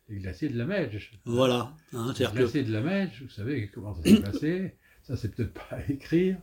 les 0.09 0.19
glaciers 0.19 0.49
de 0.49 0.59
la 0.59 0.67
Mèche. 0.67 1.13
Voilà. 1.25 1.75
Hein, 1.95 2.13
les 2.19 2.27
glaciers 2.27 2.63
de 2.63 2.73
la 2.73 2.83
Mèche, 2.83 3.23
vous 3.23 3.31
savez 3.31 3.69
comment 3.69 3.95
ça 3.95 4.03
s'est 4.03 4.21
passé. 4.23 4.75
Ça, 5.03 5.17
c'est 5.17 5.35
peut-être 5.35 5.55
pas 5.55 5.77
à 5.77 5.91
écrire, 5.91 6.39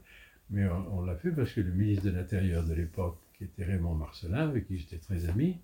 mais 0.49 0.67
on 0.67 1.01
l'a 1.01 1.15
fait 1.15 1.31
parce 1.31 1.51
que 1.51 1.61
le 1.61 1.71
ministre 1.71 2.05
de 2.05 2.11
l'Intérieur 2.11 2.63
de 2.63 2.73
l'époque 2.73 3.17
qui 3.37 3.43
était 3.43 3.63
Raymond 3.63 3.95
Marcelin, 3.95 4.49
avec 4.49 4.67
qui 4.67 4.77
j'étais 4.77 4.97
très 4.97 5.29
ami, 5.29 5.59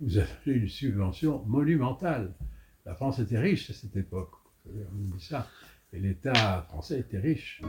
nous 0.00 0.18
avons 0.18 0.28
eu 0.46 0.60
une 0.60 0.68
subvention 0.68 1.44
monumentale. 1.44 2.32
La 2.84 2.94
France 2.94 3.18
était 3.18 3.38
riche 3.38 3.70
à 3.70 3.72
cette 3.72 3.96
époque, 3.96 4.32
on 4.66 5.16
dit 5.16 5.24
ça, 5.24 5.48
et 5.92 6.00
l'État 6.00 6.62
français 6.68 7.00
était 7.00 7.18
riche. 7.20 7.62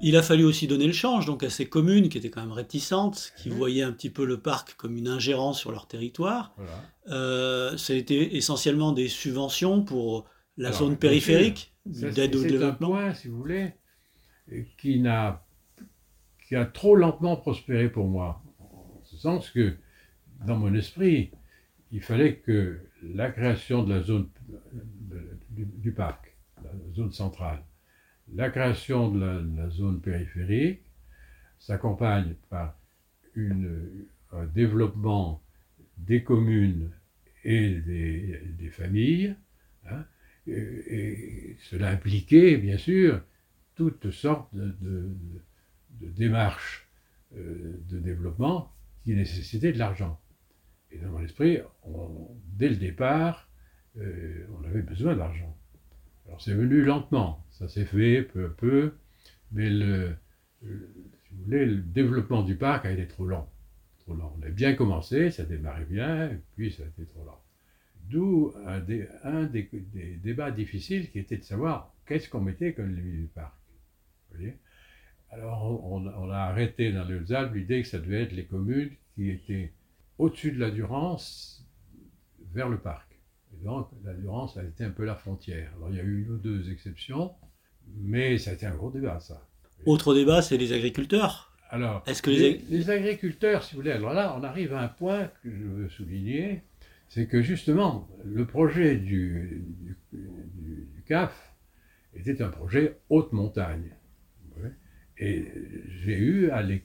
Il 0.00 0.16
a 0.16 0.22
fallu 0.22 0.44
aussi 0.44 0.66
donner 0.66 0.86
le 0.86 0.92
change 0.92 1.26
donc 1.26 1.42
à 1.42 1.50
ces 1.50 1.66
communes 1.68 2.08
qui 2.08 2.18
étaient 2.18 2.30
quand 2.30 2.40
même 2.40 2.52
réticentes, 2.52 3.32
qui 3.36 3.48
voyaient 3.48 3.82
un 3.82 3.92
petit 3.92 4.10
peu 4.10 4.24
le 4.24 4.38
parc 4.40 4.74
comme 4.74 4.96
une 4.96 5.08
ingérence 5.08 5.58
sur 5.58 5.72
leur 5.72 5.88
territoire. 5.88 6.54
Euh, 7.08 7.76
ça 7.76 7.92
a 7.92 7.96
été 7.96 8.36
essentiellement 8.36 8.92
des 8.92 9.08
subventions 9.08 9.82
pour 9.82 10.26
la 10.56 10.72
zone 10.72 10.96
périphérique, 10.96 11.74
d'aide 11.86 12.36
au 12.36 12.42
développement. 12.42 12.88
C'est 12.88 12.94
un 12.94 13.02
point, 13.02 13.14
si 13.14 13.28
vous 13.28 13.38
voulez, 13.38 13.72
qui 14.78 15.06
a 15.06 16.64
trop 16.66 16.96
lentement 16.96 17.36
prospéré 17.36 17.88
pour 17.88 18.06
moi. 18.06 18.42
En 18.60 19.00
ce 19.04 19.16
sens 19.16 19.50
que, 19.50 19.76
dans 20.46 20.56
mon 20.56 20.74
esprit, 20.74 21.30
il 21.90 22.02
fallait 22.02 22.36
que 22.36 22.80
la 23.02 23.30
création 23.30 23.82
de 23.82 23.94
la 23.94 24.02
zone 24.02 24.28
du 25.50 25.92
parc, 25.92 26.36
la 26.62 26.70
zone 26.94 27.12
centrale, 27.12 27.62
la 28.34 28.50
création 28.50 29.10
de 29.10 29.56
la, 29.56 29.70
zone 29.70 30.00
périphérique 30.00 30.82
s'accompagne 31.58 32.34
par 32.50 32.78
un 33.36 34.46
développement 34.46 35.42
des 35.96 36.22
communes 36.22 36.90
et 37.44 37.80
des, 37.80 38.70
familles, 38.70 39.34
hein, 39.88 40.04
et, 40.46 41.56
cela 41.60 41.90
impliquait 41.90 42.56
bien 42.56 42.78
sûr 42.78 43.22
toutes 43.74 44.10
sortes 44.10 44.54
de, 44.54 45.10
démarches 46.00 46.88
euh, 47.36 47.80
de 47.88 47.98
développement 47.98 48.72
qui 49.04 49.14
nécessitaient 49.14 49.72
de 49.72 49.78
l'argent. 49.78 50.20
Et 50.90 50.98
dans 50.98 51.10
mon 51.10 51.20
esprit, 51.20 51.58
dès 52.56 52.68
le 52.70 52.76
départ, 52.76 53.48
euh, 53.96 54.46
on 54.58 54.64
avait 54.64 54.82
besoin 54.82 55.16
d'argent. 55.16 55.56
Alors 56.28 56.40
c'est 56.42 56.54
venu 56.54 56.82
lentement, 56.82 57.44
ça 57.50 57.68
s'est 57.68 57.86
fait 57.86 58.22
peu 58.22 58.44
à 58.44 58.48
peu, 58.50 58.92
mais 59.52 59.70
le, 59.70 60.14
développement 61.46 62.42
du 62.42 62.54
parc 62.54 62.84
a 62.84 62.90
été 62.90 63.06
trop 63.06 63.26
lent. 63.26 63.50
Trop 64.00 64.14
lent. 64.14 64.36
On 64.38 64.46
a 64.46 64.50
bien 64.50 64.74
commencé, 64.74 65.30
ça 65.30 65.44
démarrait 65.44 65.86
bien, 65.86 66.30
puis 66.54 66.70
ça 66.70 66.82
a 66.82 66.86
été 66.86 67.04
trop 67.06 67.24
lent. 67.24 67.40
D'où 68.10 68.52
un, 68.64 69.44
des, 69.44 69.68
débats 70.22 70.50
difficiles 70.50 71.10
qui 71.10 71.18
était 71.18 71.38
de 71.38 71.44
savoir 71.44 71.94
qu'est-ce 72.06 72.28
qu'on 72.28 72.40
mettait 72.40 72.74
comme 72.74 72.94
limite 72.94 73.20
du 73.22 73.28
parc. 73.28 73.54
Alors 75.30 75.92
on, 75.92 76.06
on, 76.06 76.30
a 76.30 76.36
arrêté 76.36 76.92
dans 76.92 77.04
les 77.04 77.32
Alpes 77.32 77.54
l'idée 77.54 77.82
que 77.82 77.88
ça 77.88 77.98
devait 77.98 78.22
être 78.22 78.32
les 78.32 78.44
communes 78.44 78.90
qui 79.14 79.30
étaient 79.30 79.72
au-dessus 80.18 80.52
de 80.52 80.60
la 80.60 80.70
Durance 80.70 81.66
vers 82.52 82.68
le 82.68 82.78
parc. 82.78 83.07
Et 83.54 83.64
donc, 83.64 83.88
la 84.04 84.14
Durance 84.14 84.56
a 84.56 84.64
été 84.64 84.84
un 84.84 84.90
peu 84.90 85.04
la 85.04 85.14
frontière. 85.14 85.72
Alors, 85.76 85.90
il 85.90 85.96
y 85.96 86.00
a 86.00 86.04
eu 86.04 86.22
une 86.22 86.32
ou 86.32 86.38
deux 86.38 86.70
exceptions, 86.70 87.32
mais 87.96 88.38
ça 88.38 88.50
a 88.50 88.54
été 88.54 88.66
un 88.66 88.74
gros 88.74 88.90
débat, 88.90 89.20
ça. 89.20 89.46
Autre 89.86 90.14
débat, 90.14 90.42
c'est 90.42 90.56
les 90.56 90.72
agriculteurs. 90.72 91.52
Alors, 91.70 92.02
Est-ce 92.06 92.22
que 92.22 92.30
les... 92.30 92.90
agriculteurs, 92.90 93.62
si 93.62 93.74
vous 93.74 93.82
voulez, 93.82 93.92
alors 93.92 94.14
là, 94.14 94.34
on 94.38 94.42
arrive 94.42 94.72
à 94.72 94.80
un 94.80 94.88
point 94.88 95.30
que 95.42 95.50
je 95.50 95.64
veux 95.64 95.88
souligner, 95.88 96.62
c'est 97.08 97.26
que 97.26 97.42
justement, 97.42 98.08
le 98.24 98.46
projet 98.46 98.96
du, 98.96 99.64
du, 100.12 101.02
CAF 101.06 101.54
était 102.14 102.42
un 102.42 102.48
projet 102.48 102.98
haute 103.08 103.32
montagne. 103.32 103.94
Et 105.20 105.52
j'ai 106.02 106.16
eu 106.16 106.50
à 106.50 106.62
les 106.62 106.80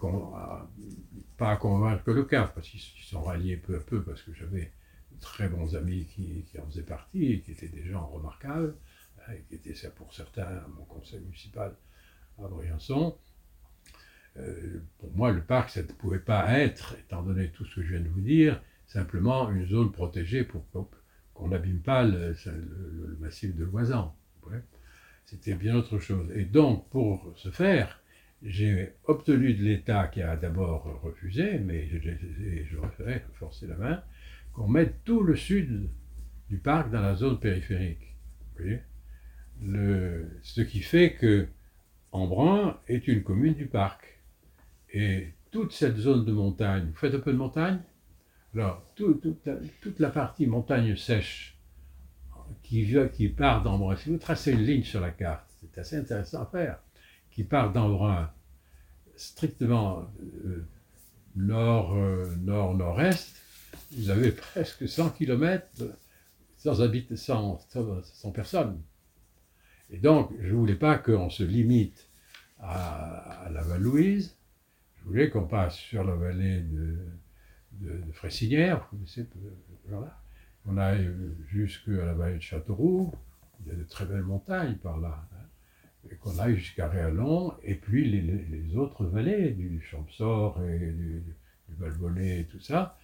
pas 1.38 1.52
à 1.52 1.56
convaincre 1.56 2.12
le 2.12 2.24
CAF, 2.24 2.54
parce 2.56 2.68
qu'ils 2.68 2.82
sont 3.04 3.22
ralliés 3.22 3.58
peu 3.58 3.76
à 3.76 3.80
peu, 3.80 4.02
parce 4.02 4.22
que 4.24 4.34
j'avais 4.34 4.72
très 5.24 5.48
bons 5.48 5.76
amis 5.76 6.06
qui, 6.06 6.46
en 6.60 6.66
faisaient 6.68 6.84
partie, 6.84 7.34
et 7.34 7.40
qui 7.40 7.52
étaient 7.52 7.70
des 7.70 7.86
gens 7.86 8.06
remarquables, 8.08 8.76
hein, 9.20 9.34
et 9.34 9.42
qui 9.44 9.56
étaient 9.56 9.90
pour 9.96 10.14
certains 10.14 10.62
mon 10.78 10.84
conseil 10.84 11.22
municipal 11.22 11.74
à 12.38 12.48
Briançon. 12.48 13.18
Euh, 14.38 14.82
pour 15.00 15.16
moi, 15.16 15.32
le 15.32 15.42
parc, 15.42 15.70
ça 15.70 15.82
ne 15.82 15.88
pouvait 15.88 16.20
pas 16.20 16.60
être, 16.60 16.96
étant 17.00 17.24
donné 17.24 17.50
tout 17.50 17.66
ce 17.66 17.76
que 17.76 17.84
je 17.84 17.94
viens 17.94 18.02
de 18.02 18.10
vous 18.10 18.22
dire, 18.22 18.62
simplement 18.86 19.50
une 19.50 19.66
zone 19.66 19.92
protégée 19.92 20.44
pour 20.44 20.66
qu'on 21.34 21.48
n'abîme 21.48 21.80
pas 21.80 22.04
le, 22.04 22.36
massif 23.20 23.56
de 23.56 23.64
Loisan. 23.64 24.16
C'était 25.26 25.56
bien 25.56 25.76
autre 25.76 26.00
chose. 26.00 26.30
Et 26.36 26.44
donc, 26.44 26.90
pour 26.90 27.34
ce 27.38 27.50
faire, 27.50 28.04
j'ai 28.44 28.94
obtenu 29.06 29.54
de 29.54 29.64
l'État, 29.64 30.08
qui 30.10 30.22
a 30.22 30.36
d'abord 30.36 31.00
refusé, 31.02 31.60
mais 31.60 31.90
j'aurais 32.70 32.92
fait 32.98 33.26
forcer 33.36 33.68
la 33.68 33.78
main, 33.78 34.04
qu'on 34.54 34.68
mette 34.68 35.04
tout 35.04 35.24
le 35.24 35.36
sud 35.36 35.90
du 36.50 36.58
parc 36.58 36.92
dans 36.92 37.02
la 37.02 37.16
zone 37.16 37.40
périphérique. 37.40 38.16
Vous 38.56 38.64
voyez? 38.64 38.82
Le, 39.62 40.40
ce 40.42 40.62
qui 40.62 40.82
fait 40.82 41.14
que 41.14 41.48
Embrun 42.12 42.80
est 42.88 43.08
une 43.08 43.24
commune 43.24 43.56
du 43.56 43.66
parc. 43.66 44.22
Et 44.92 45.34
toute 45.52 45.72
cette 45.72 45.98
zone 45.98 46.26
de 46.26 46.32
montagne, 46.32 46.88
vous 46.88 46.96
faites 46.96 47.16
un 47.16 47.20
peu 47.20 47.32
de 47.32 47.38
montagne? 47.38 47.80
Alors, 48.54 48.86
toute, 48.96 49.26
la, 50.00 50.10
partie 50.10 50.46
montagne 50.46 50.96
sèche 50.96 51.58
qui, 52.62 52.96
qui 53.14 53.30
part 53.30 53.64
d'Embrun, 53.64 53.96
si 53.96 54.10
vous 54.10 54.18
tracez 54.18 54.52
une 54.52 54.64
ligne 54.64 54.84
sur 54.84 55.02
la 55.02 55.10
carte, 55.10 55.50
c'est 55.60 55.76
assez 55.80 55.98
intéressant 55.98 56.44
à 56.44 56.46
faire, 56.46 56.80
qui 57.32 57.44
part 57.44 57.74
d'Embrun 57.74 58.32
strictement 59.16 60.08
euh, 60.46 60.68
nord, 61.36 61.96
euh, 61.96 62.36
vous 63.98 64.10
avez 64.10 64.32
presque 64.32 64.88
100 64.88 65.12
km 65.12 65.68
sans, 66.58 66.82
habiter, 66.82 67.16
sans, 67.18 67.60
sans, 67.70 68.32
personne. 68.32 68.82
Et 69.90 69.98
donc, 69.98 70.32
je 70.40 70.48
ne 70.48 70.58
voulais 70.58 70.76
pas 70.76 70.98
qu'on 70.98 71.30
se 71.30 71.44
limite 71.44 72.10
à, 72.60 73.50
la 73.52 73.62
Val-Louise, 73.62 74.38
je 74.96 75.04
voulais 75.04 75.30
qu'on 75.30 75.46
passe 75.46 75.76
sur 75.76 76.04
la 76.04 76.16
vallée 76.16 76.62
de, 76.62 76.98
de, 77.74 77.98
de 77.98 78.12
Fressinière, 78.14 78.80
vous 78.80 78.98
connaissez, 78.98 79.28
voilà. 79.90 80.18
on 80.66 80.78
aille 80.78 81.12
jusqu'à 81.50 81.92
la 81.92 82.14
vallée 82.14 82.38
de 82.38 82.42
Châteauroux, 82.42 83.14
il 83.60 83.72
y 83.72 83.76
a 83.76 83.78
de 83.78 83.84
très 83.84 84.06
belles 84.06 84.24
montagnes 84.24 84.76
par 84.76 84.98
là, 85.00 85.28
hein. 85.34 85.46
et 86.10 86.16
qu'on 86.16 86.40
aille 86.40 86.56
jusqu'à 86.56 86.88
Réalon, 86.88 87.54
et 87.64 87.76
puis 87.76 88.10
les, 88.10 88.78
autres 88.78 89.06
vallées, 89.06 89.52
du 89.52 89.82
Champsor 89.82 90.64
et 90.64 90.80
du, 90.94 91.24
du 91.68 91.76
Valbonnet 91.78 92.40
et 92.40 92.46
tout 92.46 92.62
ça, 92.62 92.98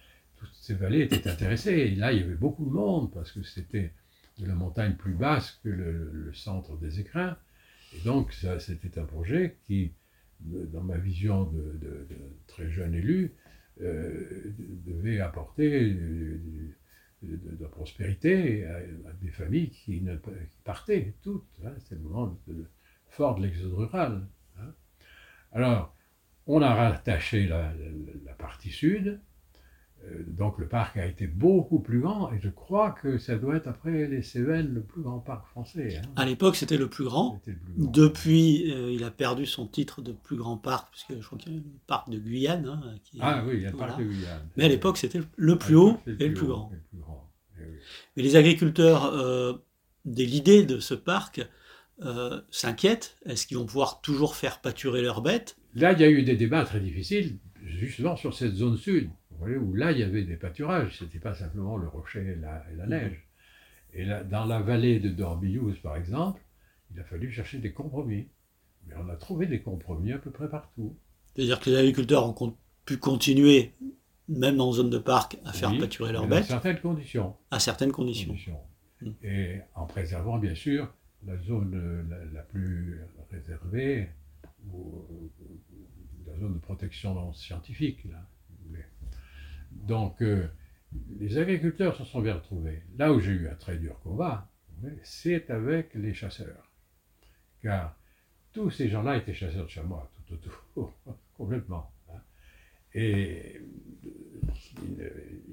toutes 0.46 0.54
ces 0.54 0.74
vallées 0.74 1.02
étaient 1.02 1.28
intéressées. 1.28 1.72
Et 1.72 1.94
là, 1.94 2.12
il 2.12 2.20
y 2.20 2.22
avait 2.22 2.34
beaucoup 2.34 2.64
de 2.64 2.70
monde 2.70 3.12
parce 3.12 3.32
que 3.32 3.42
c'était 3.42 3.92
de 4.38 4.46
la 4.46 4.54
montagne 4.54 4.94
plus 4.94 5.14
basse 5.14 5.60
que 5.62 5.68
le, 5.68 6.30
centre 6.32 6.76
des 6.78 7.00
écrins. 7.00 7.36
Et 7.94 8.00
donc, 8.04 8.32
c'était 8.58 8.98
un 8.98 9.04
projet 9.04 9.58
qui, 9.66 9.92
dans 10.40 10.82
ma 10.82 10.96
vision 10.96 11.44
de, 11.44 12.06
très 12.46 12.70
jeune 12.70 12.94
élu, 12.94 13.32
euh, 13.80 14.52
devait 14.86 15.20
apporter 15.20 15.94
de, 15.94 16.74
la 17.60 17.68
prospérité 17.68 18.66
à, 18.66 18.80
des 19.20 19.30
familles 19.30 19.70
qui, 19.70 20.02
partaient 20.64 21.14
toutes. 21.22 21.60
Hein. 21.64 21.74
C'était 21.80 21.96
le 21.96 22.02
moment 22.02 22.38
fort 23.08 23.36
de 23.36 23.42
l'exode 23.42 23.74
rural. 23.74 24.26
Hein. 24.58 24.72
Alors, 25.52 25.94
on 26.46 26.62
a 26.62 26.74
rattaché 26.74 27.46
la 27.46 28.34
partie 28.38 28.70
sud, 28.70 29.08
euh, 29.08 29.29
donc 30.26 30.58
le 30.58 30.66
parc 30.66 30.96
a 30.96 31.06
été 31.06 31.26
beaucoup 31.26 31.78
plus 31.78 32.00
grand 32.00 32.32
et 32.32 32.40
je 32.40 32.48
crois 32.48 32.90
que 32.90 33.18
ça 33.18 33.36
doit 33.36 33.56
être 33.56 33.68
après 33.68 34.08
les 34.08 34.22
Cévennes 34.22 34.72
le 34.72 34.82
plus 34.82 35.02
grand 35.02 35.18
parc 35.18 35.46
français. 35.48 35.98
Hein. 35.98 36.08
À 36.16 36.24
l'époque 36.24 36.56
c'était 36.56 36.78
le, 36.78 36.88
plus 36.88 37.04
grand. 37.04 37.40
Depuis 37.76 38.72
euh, 38.72 38.92
il 38.92 39.04
a 39.04 39.10
perdu 39.10 39.46
son 39.46 39.66
titre 39.66 40.02
de 40.02 40.12
plus 40.12 40.36
grand 40.36 40.56
parc 40.56 40.90
puisque 40.90 41.20
je 41.20 41.26
crois 41.26 41.38
qu'il 41.38 41.52
y 41.52 41.56
a 41.56 41.58
le 41.58 41.64
parc 41.86 42.08
de 42.10 42.18
Guyane. 42.18 42.66
Hein, 42.66 42.94
ah 43.20 43.44
oui, 43.46 43.56
il 43.56 43.62
y 43.62 43.66
a 43.66 43.70
le 43.70 43.76
parc 43.76 43.98
de 43.98 44.04
Guyane. 44.04 44.48
Mais 44.56 44.64
à 44.64 44.68
l'époque 44.68 44.96
c'était 44.96 45.20
le 45.36 45.58
plus 45.58 45.76
haut 45.76 45.98
et 46.06 46.28
le 46.28 46.34
plus, 46.34 46.46
grand. 46.46 46.72
Eh 47.58 47.62
Mais 48.16 48.22
les 48.22 48.36
agriculteurs 48.36 49.04
euh, 49.04 49.52
de 50.06 50.24
l'idée 50.24 50.64
de 50.64 50.80
ce 50.80 50.94
parc 50.94 51.46
s'inquiètent. 52.50 53.18
Est-ce 53.26 53.46
qu'ils 53.46 53.58
vont 53.58 53.66
pouvoir 53.66 54.00
toujours 54.00 54.34
faire 54.34 54.62
pâturer 54.62 55.02
leurs 55.02 55.20
bêtes? 55.20 55.58
Là 55.74 55.92
il 55.92 56.00
y 56.00 56.04
a 56.04 56.08
eu 56.08 56.22
des 56.22 56.36
débats 56.36 56.64
très 56.64 56.80
difficiles 56.80 57.38
justement 57.62 58.16
sur 58.16 58.34
cette 58.34 58.54
zone 58.54 58.78
sud 58.78 59.10
où 59.40 59.74
là, 59.74 59.92
il 59.92 59.98
y 59.98 60.02
avait 60.02 60.24
des 60.24 60.36
pâturages, 60.36 60.98
ce 60.98 61.04
n'était 61.04 61.18
pas 61.18 61.34
simplement 61.34 61.76
le 61.76 61.88
rocher 61.88 62.20
et 62.20 62.36
la, 62.36 62.64
mhm. 62.84 62.88
neige. 62.88 63.26
Et 63.92 64.04
là, 64.04 64.22
dans 64.22 64.44
la 64.44 64.60
vallée 64.60 65.00
de 65.00 65.08
Dorbillouz, 65.08 65.78
par 65.78 65.96
exemple, 65.96 66.40
il 66.92 67.00
a 67.00 67.04
fallu 67.04 67.30
chercher 67.30 67.58
des 67.58 67.72
compromis. 67.72 68.28
Mais 68.86 68.94
on 68.96 69.08
a 69.08 69.16
trouvé 69.16 69.46
des 69.46 69.60
compromis 69.60 70.12
à 70.12 70.18
peu 70.18 70.30
près 70.30 70.48
partout. 70.48 70.96
C'est-à-dire 71.34 71.60
que 71.60 71.70
les 71.70 71.76
agriculteurs 71.76 72.42
ont 72.42 72.56
pu 72.84 72.96
continuer, 72.96 73.72
même 74.28 74.56
dans 74.56 74.72
zone 74.72 74.90
de 74.90 74.98
parc, 74.98 75.38
à 75.44 75.52
faire 75.52 75.76
pâturer 75.76 76.12
leurs 76.12 76.26
bêtes. 76.26 76.44
À 76.44 76.60
certaines 76.60 76.80
conditions. 76.80 77.36
À 77.50 77.58
certaines 77.58 77.92
conditions. 77.92 78.34
Mhm. 79.00 79.14
Et 79.22 79.60
en 79.74 79.86
préservant, 79.86 80.38
bien 80.38 80.54
sûr, 80.54 80.92
la 81.26 81.36
zone 81.38 82.08
la, 82.32 82.42
plus 82.42 83.00
réservée, 83.30 84.08
ou, 84.72 85.30
la 86.26 86.38
zone 86.38 86.54
de 86.54 86.58
protection 86.58 87.32
scientifique. 87.32 88.04
Là. 88.04 88.26
Donc, 89.80 90.22
euh, 90.22 90.48
les 91.18 91.38
agriculteurs 91.38 91.96
se 91.96 92.04
sont 92.04 92.20
bien 92.20 92.34
retrouvés. 92.34 92.82
Là 92.98 93.12
où 93.12 93.20
j'ai 93.20 93.32
eu 93.32 93.48
un 93.48 93.54
très 93.54 93.76
dur 93.76 93.98
combat, 94.00 94.48
c'est 95.02 95.50
avec 95.50 95.94
les 95.94 96.14
chasseurs. 96.14 96.70
Car 97.62 97.96
tous 98.52 98.70
ces 98.70 98.88
gens-là 98.88 99.16
étaient 99.16 99.34
chasseurs 99.34 99.64
de 99.64 99.70
chamois, 99.70 100.10
tout 100.26 100.34
autour, 100.34 100.94
complètement. 101.36 101.92
Hein. 102.08 102.20
Et 102.94 103.60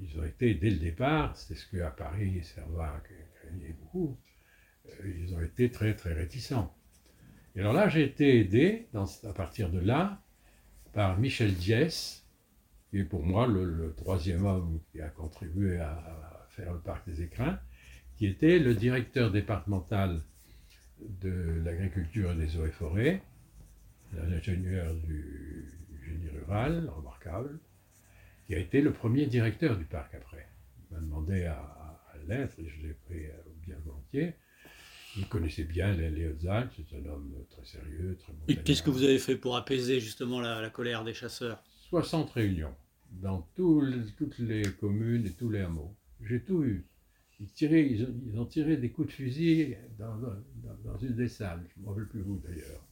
ils 0.02 0.18
ont 0.18 0.24
été, 0.24 0.54
dès 0.54 0.70
le 0.70 0.78
départ, 0.78 1.36
c'est 1.36 1.54
ce 1.54 1.70
qu'à 1.70 1.90
Paris, 1.90 2.42
Servat 2.42 3.00
craignait 3.40 3.74
beaucoup, 3.80 4.18
euh, 4.86 5.14
ils 5.18 5.34
ont 5.34 5.42
été 5.42 5.70
très, 5.70 5.94
très 5.94 6.12
réticents. 6.12 6.74
Et 7.54 7.60
alors 7.60 7.72
là, 7.72 7.88
j'ai 7.88 8.04
été 8.04 8.40
aidé, 8.40 8.88
à 8.94 9.32
partir 9.32 9.70
de 9.70 9.78
là, 9.78 10.22
par 10.92 11.18
Michel 11.18 11.54
Diès, 11.54 12.27
qui 12.90 12.98
est 12.98 13.04
pour 13.04 13.24
moi 13.24 13.46
le, 13.46 13.94
troisième 13.96 14.44
homme 14.46 14.80
qui 14.90 15.00
a 15.00 15.08
contribué 15.08 15.78
à, 15.78 16.46
faire 16.50 16.72
le 16.72 16.80
parc 16.80 17.08
des 17.08 17.22
écrins, 17.22 17.60
qui 18.16 18.26
était 18.26 18.58
le 18.58 18.74
directeur 18.74 19.30
départemental 19.30 20.22
de 21.00 21.60
l'agriculture 21.64 22.32
et 22.32 22.34
des 22.34 22.56
eaux 22.56 22.66
et 22.66 22.72
forêts, 22.72 23.22
l'ingénieur 24.12 24.92
du 24.94 25.68
génie 26.04 26.28
rural, 26.30 26.90
remarquable, 26.96 27.60
qui 28.46 28.56
a 28.56 28.58
été 28.58 28.80
le 28.80 28.92
premier 28.92 29.26
directeur 29.26 29.76
du 29.76 29.84
parc 29.84 30.14
après. 30.14 30.48
Il 30.90 30.96
m'a 30.96 31.00
demandé 31.00 31.44
à, 31.44 31.74
l'être 32.26 32.58
et 32.58 32.68
je 32.68 32.86
l'ai 32.86 32.94
pris 32.94 33.22
bien 33.64 33.76
volontiers. 33.84 34.34
Il 35.16 35.28
connaissait 35.28 35.64
bien 35.64 35.92
les, 35.92 36.10
les 36.10 36.28
Hautes-Alpes, 36.28 36.72
c'est 36.76 36.96
un 36.96 37.06
homme 37.08 37.32
très 37.50 37.64
sérieux, 37.64 38.18
très 38.18 38.32
Et 38.48 38.56
qu'est-ce 38.56 38.82
que 38.82 38.90
vous 38.90 39.04
avez 39.04 39.18
fait 39.18 39.36
pour 39.36 39.56
apaiser 39.56 40.00
justement 40.00 40.40
la 40.40 40.68
colère 40.70 41.04
des 41.04 41.14
chasseurs? 41.14 41.62
60 41.88 42.30
réunions 42.32 42.74
dans 43.10 43.48
toutes 43.54 44.38
les 44.38 44.62
communes 44.72 45.26
et 45.26 45.32
tous 45.32 45.48
les 45.48 45.60
hameaux. 45.60 45.96
J'ai 46.20 46.42
tout 46.42 46.62
eu. 46.62 46.84
Ils, 47.40 47.50
tiraient, 47.50 47.88
ils, 47.88 48.38
ont, 48.38 48.44
tiré 48.44 48.76
des 48.76 48.90
coups 48.90 49.08
de 49.08 49.12
fusil 49.12 49.76
dans, 49.98 50.18
une 51.00 51.14
des 51.14 51.28
salles, 51.28 51.64
je 51.74 51.80
ne 51.80 51.84
me 51.84 51.90
rappelle 51.90 52.08
plus 52.08 52.20
où 52.20 52.38
d'ailleurs. 52.40 52.84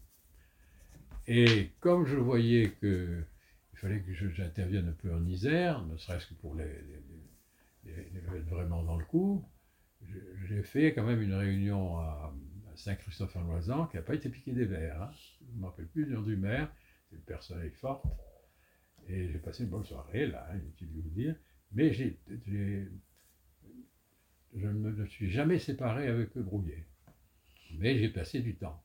Et 1.26 1.72
comme 1.80 2.06
je 2.06 2.16
voyais 2.16 2.70
qu'il 2.78 3.26
fallait 3.74 4.00
que 4.00 4.14
j'intervienne 4.14 4.88
un 4.88 4.92
peu 4.92 5.12
en 5.12 5.26
Isère, 5.26 5.84
ne 5.84 5.96
serait-ce 5.96 6.28
que 6.28 6.34
pour 6.34 6.54
les, 6.54 6.70
mettre 7.84 8.48
vraiment 8.48 8.82
dans 8.82 8.96
le 8.96 9.04
coup, 9.04 9.44
j'ai 10.46 10.62
fait 10.62 10.94
quand 10.94 11.04
même 11.04 11.20
une 11.20 11.34
réunion 11.34 11.98
à, 11.98 12.32
Saint-Christophe-en-Loisan 12.76 13.86
qui 13.86 13.96
n'a 13.96 14.02
pas 14.02 14.14
été 14.14 14.28
piqué 14.28 14.52
des 14.52 14.66
verres. 14.66 15.02
Hein. 15.02 15.10
Je 15.40 15.56
ne 15.56 15.60
me 15.60 15.66
rappelle 15.66 15.86
plus 15.86 16.04
du 16.04 16.12
nom 16.12 16.20
du 16.20 16.36
maire, 16.36 16.70
c'est 17.08 17.16
une 17.16 17.22
personne 17.22 17.68
forte. 17.70 18.04
Et 19.08 19.28
j'ai 19.30 19.38
passé 19.38 19.62
une 19.64 19.70
bonne 19.70 19.84
soirée, 19.84 20.26
là, 20.26 20.48
inutile 20.54 20.92
de 20.92 21.00
vous 21.00 21.10
dire. 21.10 21.36
Mais 21.72 21.92
j'ai, 21.92 22.18
je 24.54 24.66
ne 24.66 24.72
me 24.72 25.06
suis 25.06 25.30
jamais 25.30 25.58
séparé 25.58 26.08
avec 26.08 26.36
eux 26.36 26.42
brouillé. 26.42 26.86
Mais 27.78 27.98
j'ai 27.98 28.08
passé 28.08 28.40
du 28.40 28.56
temps. 28.56 28.82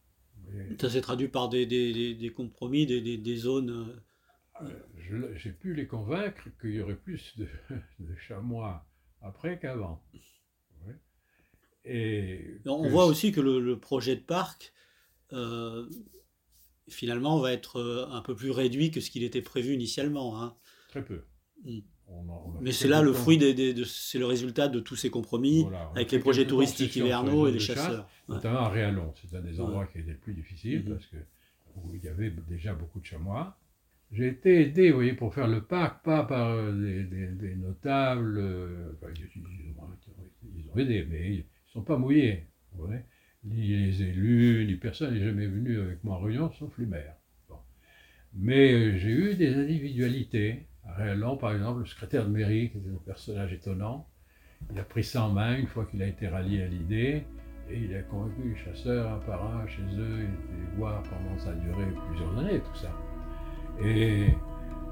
Ça 0.80 0.90
s'est 0.90 1.02
traduit 1.02 1.28
par 1.28 1.50
des, 1.50 1.66
des, 1.66 2.16
des 2.16 2.30
compromis, 2.32 2.86
des, 2.86 3.36
zones. 3.36 4.02
Euh, 4.62 5.36
j'ai 5.36 5.52
pu 5.52 5.74
les 5.74 5.88
convaincre 5.88 6.50
qu'il 6.60 6.72
y 6.72 6.82
aurait 6.82 6.96
plus 6.96 7.38
de, 7.38 7.48
de 8.00 8.16
chamois 8.16 8.86
après 9.22 9.60
qu'avant. 9.60 10.04
Et 11.84 12.60
on 12.66 12.88
voit 12.90 13.06
aussi 13.06 13.32
que 13.32 13.42
le, 13.42 13.80
projet 13.80 14.16
de 14.16 14.22
parc 14.22 14.74
euh, 15.34 15.90
finalement 16.90 17.40
va 17.40 17.52
être 17.54 17.80
euh, 17.80 18.08
un 18.12 18.22
peu 18.22 18.36
plus 18.36 18.52
réduit 18.52 18.92
que 18.92 19.00
ce 19.00 19.10
qu'il 19.10 19.24
était 19.24 19.42
prévu 19.42 19.74
initialement. 19.74 20.42
Hein. 20.42 20.56
Très 20.90 21.04
peu. 21.04 21.22
Mm. 21.64 21.80
Mais 22.60 22.72
c'est 22.72 22.88
là 22.88 23.02
le 23.02 23.14
fruit 23.14 23.38
des, 23.38 23.74
c'est 23.86 24.20
le 24.20 24.26
résultat 24.26 24.68
de 24.68 24.80
tous 24.80 24.96
ces 24.96 25.10
compromis 25.10 25.66
avec 25.96 26.12
les 26.12 26.20
projets 26.20 26.46
touristiques 26.46 26.96
hivernaux 26.96 27.48
et 27.48 27.52
les 27.52 27.60
chasseurs. 27.60 28.08
Notamment 28.28 28.60
à 28.60 28.70
Réalon, 28.70 29.14
c'est 29.16 29.36
un 29.36 29.42
des 29.42 29.60
endroits 29.60 29.88
qui 29.88 30.00
était 30.00 30.12
le 30.12 30.18
plus 30.18 30.34
difficile 30.34 30.84
mhm. 30.84 30.94
parce 30.94 31.06
que 31.06 31.18
où 31.76 31.96
il 31.96 32.04
y 32.04 32.10
avait 32.10 32.32
déjà 32.50 32.74
beaucoup 32.74 33.00
de 33.00 33.06
chamois. 33.06 33.58
J'ai 34.12 34.28
été 34.28 34.62
aidé, 34.62 34.90
vous 34.90 34.98
voyez, 34.98 35.14
pour 35.14 35.34
faire 35.34 35.48
le 35.48 35.62
parc, 35.64 36.04
pas 36.04 36.24
par 36.24 36.50
euh, 36.50 36.74
des, 36.74 37.56
notables. 37.56 38.38
Euh, 38.38 38.92
ils, 40.54 40.70
ont 40.70 40.78
aidé, 40.78 41.08
mais 41.10 41.34
ils 41.34 41.38
ne 41.38 41.72
sont 41.72 41.82
pas 41.82 41.98
mouillés. 41.98 42.46
Vous 42.74 42.88
voyez 42.88 43.04
ni 43.44 43.68
les 43.68 44.04
élus, 44.04 44.66
ni 44.68 44.76
personne 44.76 45.14
n'est 45.14 45.24
jamais 45.24 45.48
venu 45.48 45.80
avec 45.80 46.04
moi 46.04 46.18
en 46.18 46.20
réunion, 46.20 46.52
sauf 46.54 46.78
les 46.78 46.86
maires. 46.86 47.16
Mais 48.34 48.74
euh, 48.74 48.98
j'ai 48.98 49.10
eu 49.10 49.36
des 49.36 49.56
individualités. 49.56 50.68
Réalon, 50.86 51.38
par 51.38 51.54
exemple, 51.54 51.80
le 51.80 51.86
secrétaire 51.86 52.26
de 52.26 52.32
mairie, 52.32 52.72
qui 52.72 52.78
était 52.78 52.90
un 52.90 53.04
personnage 53.06 53.54
étonnant, 53.54 54.08
il 54.72 54.80
a 54.80 54.84
pris 54.84 55.04
ça 55.04 55.26
en 55.26 55.30
main 55.30 55.58
une 55.58 55.68
fois 55.68 55.86
qu'il 55.86 56.02
a 56.02 56.08
été 56.08 56.28
rallié 56.28 56.64
à 56.64 56.68
l'idée, 56.68 57.24
et 57.70 57.78
il 57.78 57.96
a 57.96 58.02
convaincu 58.04 58.50
les 58.50 58.56
chasseurs 58.56 59.12
un 59.12 59.20
par 59.20 59.56
un 59.56 59.68
chez 59.68 59.82
eux, 59.82 60.20
il 60.20 60.24
était 60.24 60.76
voir 60.78 61.04
pendant 61.04 61.38
ça 61.38 61.52
a 61.52 61.54
duré 61.54 61.86
plusieurs 62.08 62.38
années, 62.40 62.60
tout 62.60 62.76
ça. 62.76 62.92
Et 63.84 64.28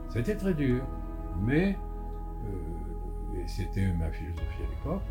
c'était 0.10 0.36
très 0.36 0.54
dur, 0.54 0.84
mais 1.42 1.76
euh, 2.46 3.44
c'était 3.48 3.92
ma 3.94 4.12
philosophie 4.12 4.64
à 4.64 4.70
l'époque, 4.70 5.04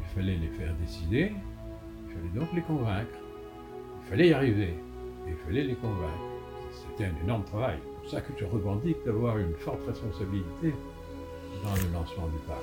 il 0.00 0.06
fallait 0.14 0.36
les 0.36 0.48
faire 0.48 0.74
décider, 0.76 1.32
fallait 2.16 2.40
donc 2.40 2.48
les 2.54 2.62
convaincre, 2.62 3.18
il 4.02 4.08
fallait 4.08 4.28
y 4.28 4.32
arriver, 4.32 4.74
il 5.26 5.34
fallait 5.34 5.64
les 5.64 5.74
convaincre. 5.74 6.26
C'était 6.72 7.10
un 7.10 7.24
énorme 7.24 7.44
travail. 7.44 7.78
C'est 7.82 8.00
pour 8.00 8.10
ça 8.10 8.20
que 8.20 8.32
je 8.38 8.44
revendique 8.44 8.98
d'avoir 9.04 9.38
une 9.38 9.54
forte 9.54 9.84
responsabilité 9.86 10.74
dans 11.62 11.74
le 11.74 11.92
lancement 11.92 12.28
du 12.28 12.38
parc. 12.46 12.62